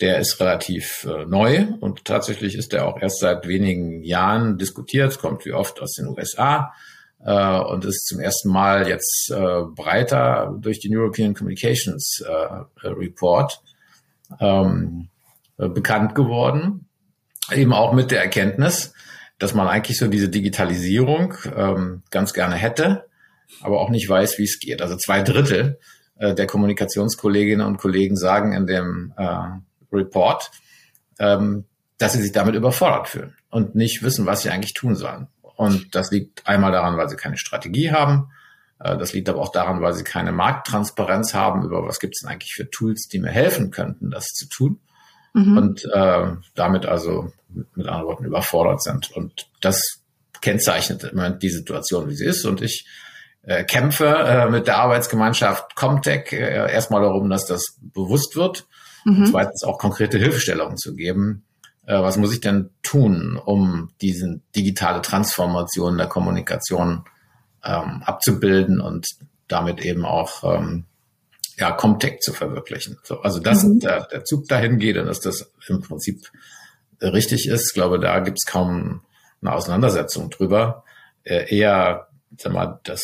der 0.02 0.18
ist 0.18 0.38
relativ 0.40 1.04
äh, 1.08 1.24
neu. 1.24 1.68
Und 1.80 2.04
tatsächlich 2.04 2.54
ist 2.54 2.74
der 2.74 2.86
auch 2.86 3.00
erst 3.00 3.20
seit 3.20 3.48
wenigen 3.48 4.02
Jahren 4.02 4.58
diskutiert, 4.58 5.18
kommt 5.18 5.46
wie 5.46 5.52
oft 5.52 5.80
aus 5.80 5.94
den 5.94 6.06
USA 6.06 6.74
äh, 7.24 7.58
und 7.58 7.84
ist 7.84 8.06
zum 8.06 8.20
ersten 8.20 8.50
Mal 8.50 8.88
jetzt 8.88 9.30
äh, 9.30 9.62
breiter 9.62 10.56
durch 10.60 10.80
den 10.80 10.96
European 10.96 11.34
Communications 11.34 12.22
äh, 12.26 12.86
Report 12.86 13.60
ähm, 14.40 15.08
äh, 15.58 15.68
bekannt 15.68 16.14
geworden. 16.14 16.86
Eben 17.52 17.72
auch 17.72 17.92
mit 17.92 18.10
der 18.10 18.22
Erkenntnis, 18.22 18.92
dass 19.38 19.54
man 19.54 19.68
eigentlich 19.68 19.98
so 19.98 20.06
diese 20.06 20.28
Digitalisierung 20.28 21.34
ähm, 21.56 22.02
ganz 22.10 22.32
gerne 22.32 22.54
hätte, 22.54 23.06
aber 23.60 23.80
auch 23.80 23.90
nicht 23.90 24.08
weiß, 24.08 24.38
wie 24.38 24.44
es 24.44 24.60
geht. 24.60 24.82
Also 24.82 24.96
zwei 24.96 25.22
Drittel 25.22 25.78
äh, 26.18 26.34
der 26.34 26.46
Kommunikationskolleginnen 26.46 27.66
und 27.66 27.78
Kollegen 27.78 28.16
sagen 28.16 28.52
in 28.52 28.66
dem 28.66 29.12
äh, 29.16 29.36
Report, 29.92 30.50
ähm, 31.18 31.64
dass 31.98 32.12
sie 32.12 32.22
sich 32.22 32.32
damit 32.32 32.54
überfordert 32.54 33.08
fühlen 33.08 33.34
und 33.50 33.74
nicht 33.74 34.02
wissen, 34.02 34.26
was 34.26 34.42
sie 34.42 34.50
eigentlich 34.50 34.74
tun 34.74 34.94
sollen. 34.94 35.26
Und 35.60 35.94
das 35.94 36.10
liegt 36.10 36.46
einmal 36.46 36.72
daran, 36.72 36.96
weil 36.96 37.10
sie 37.10 37.16
keine 37.16 37.36
Strategie 37.36 37.90
haben. 37.90 38.30
Äh, 38.78 38.96
das 38.96 39.12
liegt 39.12 39.28
aber 39.28 39.42
auch 39.42 39.52
daran, 39.52 39.82
weil 39.82 39.92
sie 39.92 40.04
keine 40.04 40.32
Markttransparenz 40.32 41.34
haben 41.34 41.64
über 41.64 41.86
was 41.86 42.00
gibt 42.00 42.14
es 42.14 42.22
denn 42.22 42.30
eigentlich 42.30 42.54
für 42.54 42.70
Tools, 42.70 43.08
die 43.08 43.18
mir 43.18 43.28
helfen 43.28 43.70
könnten, 43.70 44.10
das 44.10 44.28
zu 44.28 44.48
tun. 44.48 44.80
Mhm. 45.34 45.58
Und 45.58 45.84
äh, 45.84 46.32
damit 46.54 46.86
also 46.86 47.30
mit 47.74 47.86
anderen 47.86 48.06
Worten 48.06 48.24
überfordert 48.24 48.82
sind. 48.82 49.10
Und 49.14 49.50
das 49.60 50.00
kennzeichnet 50.40 51.04
im 51.04 51.16
Moment 51.16 51.42
die 51.42 51.50
Situation, 51.50 52.08
wie 52.08 52.14
sie 52.14 52.24
ist. 52.24 52.46
Und 52.46 52.62
ich 52.62 52.86
äh, 53.42 53.64
kämpfe 53.64 54.06
äh, 54.06 54.48
mit 54.48 54.66
der 54.66 54.78
Arbeitsgemeinschaft 54.78 55.76
Comtech 55.76 56.32
äh, 56.32 56.72
erstmal 56.72 57.02
darum, 57.02 57.28
dass 57.28 57.44
das 57.44 57.76
bewusst 57.82 58.34
wird. 58.34 58.66
Mhm. 59.04 59.16
Und 59.18 59.26
zweitens 59.26 59.62
auch 59.62 59.76
konkrete 59.76 60.16
Hilfestellungen 60.16 60.78
zu 60.78 60.94
geben. 60.94 61.44
Äh, 61.86 62.00
was 62.00 62.16
muss 62.16 62.32
ich 62.32 62.40
denn 62.40 62.70
tun, 62.82 63.36
um 63.36 63.90
diese 64.00 64.40
digitale 64.54 65.02
Transformation 65.02 65.98
der 65.98 66.06
Kommunikation 66.06 67.04
ähm, 67.64 68.02
abzubilden 68.04 68.80
und 68.80 69.06
damit 69.48 69.84
eben 69.84 70.04
auch 70.04 70.44
ähm, 70.44 70.84
ja, 71.56 71.72
Comtech 71.72 72.20
zu 72.20 72.32
verwirklichen. 72.32 72.98
So, 73.02 73.20
also 73.20 73.40
dass 73.40 73.64
mhm. 73.64 73.80
der, 73.80 74.06
der 74.06 74.24
Zug 74.24 74.48
dahin 74.48 74.78
geht 74.78 74.96
und 74.96 75.06
dass 75.06 75.20
das 75.20 75.52
im 75.68 75.82
Prinzip 75.82 76.30
richtig 77.00 77.48
ist, 77.48 77.68
ich 77.68 77.74
glaube, 77.74 77.98
da 77.98 78.20
gibt's 78.20 78.46
kaum 78.46 79.02
eine 79.42 79.52
Auseinandersetzung 79.52 80.30
drüber. 80.30 80.84
Äh, 81.24 81.54
eher, 81.54 82.08
sag 82.36 82.52
mal, 82.52 82.80
das 82.84 83.02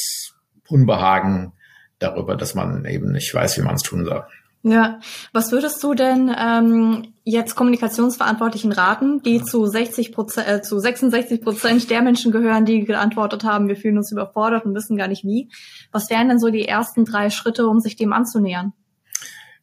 Unbehagen 0.69 1.53
darüber, 1.99 2.37
dass 2.37 2.55
man 2.55 2.85
eben 2.85 3.13
nicht 3.13 3.33
weiß, 3.33 3.59
wie 3.59 3.63
man 3.63 3.77
es 3.77 3.83
tun 3.83 4.05
soll. 4.05 4.25
Ja, 4.63 5.01
was 5.33 5.53
würdest 5.53 5.83
du 5.83 5.95
denn 5.95 6.35
ähm, 6.37 7.15
jetzt 7.29 7.57
Kommunikationsverantwortlichen 7.57 8.71
raten, 8.71 9.21
die 9.21 9.43
zu 9.43 9.67
60 9.67 10.13
Prozent, 10.13 10.49
äh, 10.49 10.63
zu 10.63 10.79
66 10.79 11.43
Prozent 11.43 11.91
der 11.91 12.01
Menschen 12.01 12.31
gehören, 12.31 12.65
die 12.65 12.85
geantwortet 12.85 13.43
haben, 13.43 13.67
wir 13.67 13.77
fühlen 13.77 13.99
uns 13.99 14.13
überfordert 14.13 14.65
und 14.65 14.77
wissen 14.77 14.97
gar 14.97 15.09
nicht 15.09 15.25
wie. 15.25 15.51
Was 15.91 16.09
wären 16.09 16.29
denn 16.29 16.39
so 16.39 16.51
die 16.51 16.69
ersten 16.69 17.05
drei 17.05 17.31
Schritte, 17.31 17.67
um 17.67 17.81
sich 17.81 17.97
dem 17.97 18.13
anzunähern? 18.13 18.73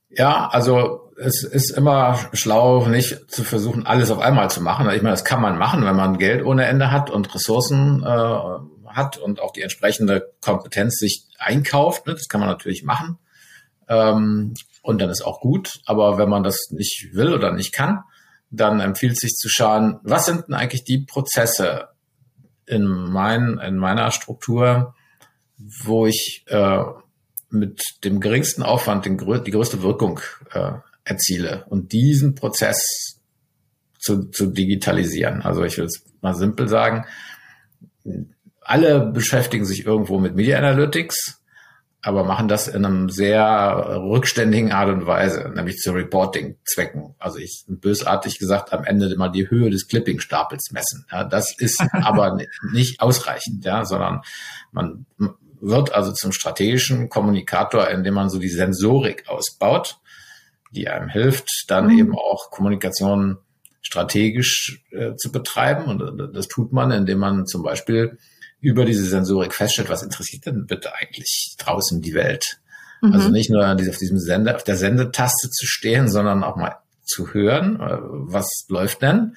Ja, 0.10 0.50
also 0.50 1.10
es 1.18 1.44
ist 1.44 1.72
immer 1.72 2.20
schlau, 2.34 2.86
nicht 2.88 3.32
zu 3.32 3.46
versuchen, 3.46 3.86
alles 3.86 4.12
auf 4.12 4.20
einmal 4.20 4.52
zu 4.52 4.62
machen. 4.62 4.86
Ich 4.90 5.02
meine, 5.02 5.14
das 5.14 5.24
kann 5.24 5.42
man 5.42 5.58
machen, 5.58 5.86
wenn 5.86 5.96
man 5.96 6.18
Geld 6.18 6.46
ohne 6.46 6.66
Ende 6.66 6.92
hat 6.92 7.10
und 7.10 7.34
Ressourcen 7.34 8.04
äh, 8.04 8.88
hat 8.90 9.18
und 9.18 9.42
auch 9.42 9.54
die 9.54 9.62
entsprechende 9.62 10.34
Kompetenz 10.42 10.98
sich 10.98 11.28
einkauft. 11.40 12.08
Ne? 12.08 12.14
Das 12.14 12.28
kann 12.28 12.42
man 12.42 12.50
natürlich 12.50 12.84
machen. 12.84 13.18
Ähm, 13.88 14.54
und 14.84 15.02
dann 15.02 15.10
ist 15.10 15.24
auch 15.24 15.40
gut. 15.40 15.80
Aber 15.86 16.20
wenn 16.20 16.30
man 16.30 16.44
das 16.44 16.70
nicht 16.70 17.10
will 17.14 17.34
oder 17.34 17.52
nicht 17.52 17.74
kann, 17.74 18.04
dann 18.52 18.82
empfiehlt 18.82 19.20
sich 19.20 19.32
zu 19.32 19.50
schauen, 19.50 20.00
was 20.04 20.28
sind 20.28 20.48
denn 20.48 20.54
eigentlich 20.54 20.84
die 20.84 21.00
Prozesse 21.00 21.88
in, 22.68 22.86
mein, 22.86 23.58
in 23.58 23.78
meiner 23.78 24.12
Struktur, 24.12 24.94
wo 25.58 26.06
ich 26.06 26.44
äh, 26.48 26.84
mit 27.50 27.82
dem 28.04 28.20
geringsten 28.20 28.62
Aufwand 28.62 29.06
den, 29.06 29.18
die 29.18 29.52
größte 29.52 29.82
Wirkung 29.82 30.20
äh, 30.52 30.74
erziele. 31.04 31.66
Und 31.70 31.94
diesen 31.94 32.36
Prozess 32.36 33.20
zu, 34.00 34.30
zu 34.30 34.48
digitalisieren. 34.48 35.42
Also 35.42 35.64
ich 35.64 35.78
will 35.78 35.86
es 35.86 36.04
mal 36.22 36.36
simpel 36.36 36.68
sagen. 36.68 37.06
Alle 38.62 39.00
beschäftigen 39.00 39.66
sich 39.66 39.86
irgendwo 39.86 40.20
mit 40.20 40.36
Media 40.36 40.58
Analytics 40.58 41.43
aber 42.06 42.26
machen 42.26 42.50
das 42.50 42.68
in 42.68 42.86
einem 42.86 43.10
sehr 43.10 44.02
rückständigen 44.04 44.74
Art 44.74 44.90
und 44.90 45.08
Weise, 45.08 45.50
nämlich 45.56 45.78
zu 45.78 45.94
Reporting-Zwecken. 45.94 47.16
Also 47.18 47.38
ich 47.38 47.64
bösartig 47.68 48.40
gesagt 48.40 48.74
am 48.74 48.84
Ende 48.84 49.12
immer 49.12 49.30
die 49.30 49.50
Höhe 49.50 49.70
des 49.70 49.88
Clipping-Stapels 49.88 50.72
messen. 50.72 51.06
Ja, 51.10 51.24
das 51.24 51.58
ist 51.58 51.82
aber 51.94 52.38
nicht 52.74 53.00
ausreichend, 53.00 53.64
ja, 53.64 53.86
sondern 53.86 54.22
man 54.74 55.06
wird 55.62 55.94
also 55.94 56.12
zum 56.12 56.34
strategischen 56.34 57.08
Kommunikator, 57.08 57.90
indem 57.90 58.16
man 58.16 58.30
so 58.30 58.38
die 58.38 58.50
Sensorik 58.50 59.30
ausbaut, 59.30 59.98
die 60.72 60.90
einem 60.90 61.08
hilft, 61.08 61.66
dann 61.70 61.88
mhm. 61.88 62.00
eben 62.00 62.18
auch 62.18 62.52
Kommunikation 62.52 63.38
strategisch 63.82 64.84
äh, 64.92 65.16
zu 65.16 65.32
betreiben. 65.32 65.86
Und 65.86 66.36
das 66.36 66.50
tut 66.50 66.74
man, 66.74 66.92
indem 66.92 67.20
man 67.20 67.46
zum 67.46 67.64
Beispiel 67.64 68.18
über 68.64 68.86
diese 68.86 69.06
Sensorik 69.06 69.54
feststellt, 69.54 69.90
was 69.90 70.04
interessiert 70.04 70.46
denn 70.46 70.66
bitte 70.66 70.96
eigentlich 70.96 71.56
draußen 71.60 72.02
die 72.02 72.14
Welt? 72.14 72.60
Mhm. 73.02 73.14
Also 73.14 73.30
nicht 73.30 73.50
nur 73.50 73.70
auf 73.70 73.98
diesem 73.98 74.18
Sender, 74.18 74.56
auf 74.56 74.64
der 74.64 74.78
Sendetaste 74.78 75.50
zu 75.50 75.68
stehen, 75.68 76.10
sondern 76.10 76.46
auch 76.46 76.56
mal 76.56 76.78
zu 77.04 77.34
hören, 77.34 77.82
äh, 77.82 77.98
was 78.00 78.48
läuft 78.70 79.02
denn? 79.02 79.36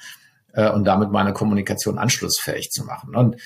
Äh, 0.52 0.70
und 0.70 0.84
damit 0.84 1.10
meine 1.10 1.32
Kommunikation 1.32 1.98
anschlussfähig 1.98 2.70
zu 2.70 2.84
machen. 2.84 3.16
Und 3.16 3.36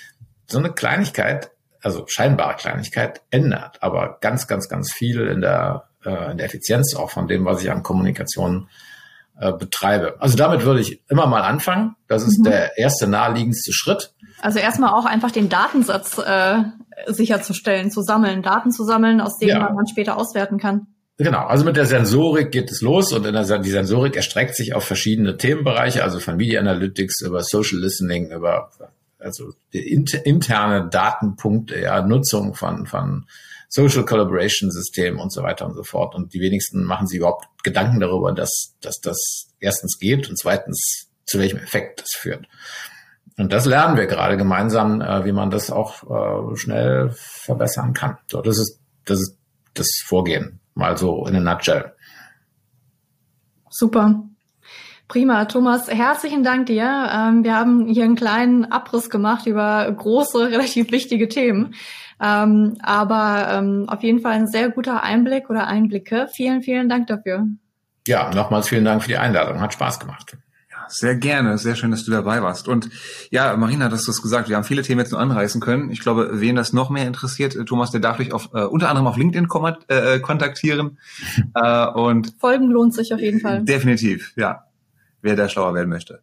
so 0.47 0.59
eine 0.59 0.71
Kleinigkeit, 0.71 1.51
also 1.81 2.05
scheinbare 2.07 2.57
Kleinigkeit, 2.57 3.23
ändert 3.31 3.83
aber 3.83 4.19
ganz, 4.21 4.47
ganz, 4.47 4.69
ganz 4.69 4.93
viel 4.93 5.23
in 5.29 5.41
der, 5.41 5.89
äh, 6.05 6.33
in 6.33 6.37
der 6.37 6.45
Effizienz 6.45 6.95
auch 6.95 7.11
von 7.11 7.27
dem, 7.27 7.47
was 7.47 7.63
ich 7.63 7.71
an 7.71 7.83
Kommunikation 7.83 8.69
betreibe. 9.53 10.17
Also 10.21 10.37
damit 10.37 10.65
würde 10.65 10.81
ich 10.81 11.03
immer 11.09 11.27
mal 11.27 11.43
anfangen. 11.43 11.97
Das 12.09 12.27
ist 12.27 12.41
mhm. 12.41 12.45
der 12.45 12.79
erste 12.79 13.07
naheliegendste 13.07 13.73
Schritt. 13.73 14.13
Also 14.41 14.59
erstmal 14.59 14.93
auch 14.93 15.05
einfach 15.05 15.31
den 15.31 15.49
Datensatz 15.49 16.19
äh, 16.19 16.63
sicherzustellen, 17.07 17.91
zu 17.91 18.03
sammeln, 18.03 18.43
Daten 18.43 18.71
zu 18.71 18.85
sammeln, 18.85 19.21
aus 19.21 19.39
denen 19.39 19.53
ja. 19.53 19.61
man 19.61 19.77
dann 19.77 19.87
später 19.87 20.17
auswerten 20.17 20.59
kann. 20.59 20.87
Genau, 21.19 21.47
also 21.47 21.67
mit 21.67 21.77
der 21.77 21.85
Sensorik 21.85 22.51
geht 22.51 22.71
es 22.71 22.81
los 22.81 23.13
und 23.13 23.25
der, 23.25 23.59
die 23.59 23.71
Sensorik 23.71 24.17
erstreckt 24.17 24.57
sich 24.57 24.75
auf 24.75 24.85
verschiedene 24.85 25.37
Themenbereiche, 25.37 26.03
also 26.03 26.19
von 26.19 26.37
Media 26.37 26.59
Analytics 26.61 27.21
über 27.21 27.43
Social 27.43 27.79
Listening, 27.79 28.31
über 28.31 28.71
also 29.21 29.53
interne 29.71 30.89
Datenpunkte, 30.89 31.81
ja, 31.81 32.03
Nutzung 32.03 32.55
von, 32.55 32.87
von 32.87 33.27
Social 33.69 34.05
Collaboration 34.05 34.71
Systemen 34.71 35.21
und 35.21 35.33
so 35.33 35.43
weiter 35.43 35.67
und 35.67 35.75
so 35.75 35.83
fort. 35.83 36.15
Und 36.15 36.35
die 36.35 36.41
wenigsten 36.41 36.85
machen 36.85 37.07
sich 37.07 37.19
überhaupt 37.19 37.47
Gedanken 37.63 38.01
darüber, 38.01 38.33
dass, 38.33 38.75
dass 38.81 39.01
das 39.01 39.53
erstens 39.61 39.99
geht 39.99 40.29
und 40.29 40.39
zweitens 40.39 41.09
zu 41.25 41.39
welchem 41.39 41.59
Effekt 41.59 42.01
das 42.01 42.11
führt. 42.11 42.47
Und 43.37 43.53
das 43.53 43.65
lernen 43.65 43.97
wir 43.97 44.07
gerade 44.07 44.37
gemeinsam, 44.37 45.01
äh, 45.01 45.25
wie 45.25 45.33
man 45.33 45.51
das 45.51 45.71
auch 45.71 46.03
äh, 46.53 46.57
schnell 46.57 47.11
verbessern 47.15 47.95
kann. 47.95 48.19
So, 48.27 48.43
das 48.43 48.59
ist, 48.59 48.81
das 49.05 49.21
ist 49.21 49.39
das 49.75 49.89
Vorgehen, 50.05 50.61
mal 50.75 50.97
so 50.97 51.27
in 51.27 51.37
a 51.37 51.41
nutshell. 51.41 51.95
Super. 53.71 54.30
Prima, 55.11 55.45
Thomas, 55.47 55.89
herzlichen 55.89 56.45
Dank 56.45 56.67
dir. 56.67 56.85
Ähm, 56.85 57.43
wir 57.43 57.57
haben 57.57 57.89
hier 57.89 58.05
einen 58.05 58.15
kleinen 58.15 58.71
Abriss 58.71 59.11
gemacht 59.11 59.45
über 59.47 59.91
große, 59.91 60.39
relativ 60.53 60.93
wichtige 60.93 61.29
Themen. 61.29 61.75
Ähm, 62.23 62.77
aber 62.81 63.49
ähm, 63.51 63.89
auf 63.89 64.05
jeden 64.05 64.21
Fall 64.21 64.35
ein 64.35 64.47
sehr 64.47 64.71
guter 64.71 65.03
Einblick 65.03 65.51
oder 65.51 65.67
Einblicke. 65.67 66.29
Vielen, 66.33 66.63
vielen 66.63 66.89
Dank 66.89 67.09
dafür. 67.09 67.45
Ja, 68.07 68.33
nochmals 68.33 68.69
vielen 68.69 68.85
Dank 68.85 69.03
für 69.03 69.09
die 69.09 69.17
Einladung. 69.17 69.61
Hat 69.61 69.73
Spaß 69.73 69.99
gemacht. 69.99 70.37
Sehr 70.87 71.17
gerne, 71.17 71.59
sehr 71.59 71.75
schön, 71.75 71.91
dass 71.91 72.05
du 72.05 72.13
dabei 72.13 72.41
warst. 72.41 72.69
Und 72.69 72.89
ja, 73.31 73.57
Marina 73.57 73.87
hat 73.87 73.93
das 73.93 74.07
gesagt, 74.23 74.49
wir 74.49 74.55
haben 74.55 74.65
viele 74.65 74.83
Themen 74.83 75.01
jetzt 75.01 75.11
nur 75.11 75.21
anreißen 75.21 75.61
können. 75.61 75.91
Ich 75.91 76.01
glaube, 76.01 76.31
wen 76.35 76.55
das 76.55 76.73
noch 76.73 76.89
mehr 76.89 77.09
interessiert, 77.09 77.57
äh, 77.57 77.65
Thomas, 77.65 77.91
der 77.91 78.01
darf 78.01 78.19
dich 78.19 78.33
auf, 78.33 78.51
äh, 78.55 78.63
unter 78.63 78.89
anderem 78.89 79.09
auf 79.09 79.17
LinkedIn 79.17 79.49
äh, 79.89 80.21
kontaktieren. 80.21 80.99
äh, 81.55 81.87
und 81.89 82.35
Folgen 82.39 82.71
lohnt 82.71 82.95
sich 82.95 83.13
auf 83.13 83.21
jeden 83.21 83.41
Fall. 83.41 83.65
Definitiv, 83.65 84.33
ja. 84.37 84.67
Wer 85.23 85.37
da 85.37 85.49
schlauer 85.49 85.75
werden 85.75 85.89
möchte. 85.89 86.21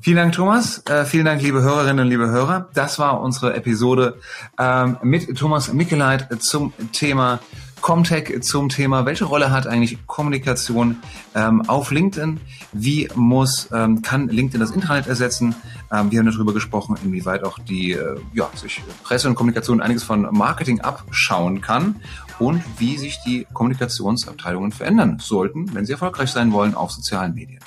Vielen 0.00 0.16
Dank, 0.18 0.32
Thomas. 0.32 0.84
Äh, 0.86 1.04
vielen 1.04 1.24
Dank, 1.24 1.42
liebe 1.42 1.60
Hörerinnen 1.60 2.04
und 2.04 2.08
liebe 2.08 2.28
Hörer. 2.28 2.68
Das 2.74 3.00
war 3.00 3.20
unsere 3.20 3.54
Episode 3.54 4.18
ähm, 4.58 4.96
mit 5.02 5.36
Thomas 5.36 5.72
Mickeleit 5.72 6.28
zum 6.40 6.72
Thema 6.92 7.40
Comtech 7.80 8.42
zum 8.42 8.68
Thema, 8.68 9.06
welche 9.06 9.24
Rolle 9.24 9.50
hat 9.50 9.66
eigentlich 9.66 10.06
Kommunikation 10.06 10.96
ähm, 11.34 11.68
auf 11.68 11.90
LinkedIn? 11.90 12.40
Wie 12.72 13.08
muss, 13.14 13.68
ähm, 13.72 14.02
kann 14.02 14.28
LinkedIn 14.28 14.60
das 14.60 14.70
Internet 14.70 15.06
ersetzen? 15.06 15.54
Ähm, 15.90 16.10
wir 16.10 16.18
haben 16.18 16.30
darüber 16.30 16.52
gesprochen, 16.52 16.96
inwieweit 17.04 17.44
auch 17.44 17.58
die, 17.58 17.92
äh, 17.92 18.16
ja, 18.34 18.50
sich 18.54 18.82
Presse 19.04 19.28
und 19.28 19.34
Kommunikation 19.34 19.80
einiges 19.80 20.02
von 20.02 20.22
Marketing 20.32 20.80
abschauen 20.80 21.60
kann 21.60 21.96
und 22.38 22.62
wie 22.78 22.98
sich 22.98 23.18
die 23.24 23.46
Kommunikationsabteilungen 23.52 24.72
verändern 24.72 25.18
sollten, 25.20 25.74
wenn 25.74 25.86
sie 25.86 25.92
erfolgreich 25.92 26.30
sein 26.30 26.52
wollen 26.52 26.74
auf 26.74 26.90
sozialen 26.90 27.34
Medien. 27.34 27.60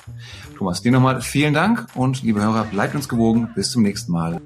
Thomas, 0.62 0.80
dir 0.80 0.92
nochmal 0.92 1.20
vielen 1.22 1.54
Dank 1.54 1.88
und 1.96 2.22
liebe 2.22 2.40
Hörer, 2.40 2.62
bleibt 2.62 2.94
uns 2.94 3.08
gewogen. 3.08 3.48
Bis 3.56 3.72
zum 3.72 3.82
nächsten 3.82 4.12
Mal. 4.12 4.40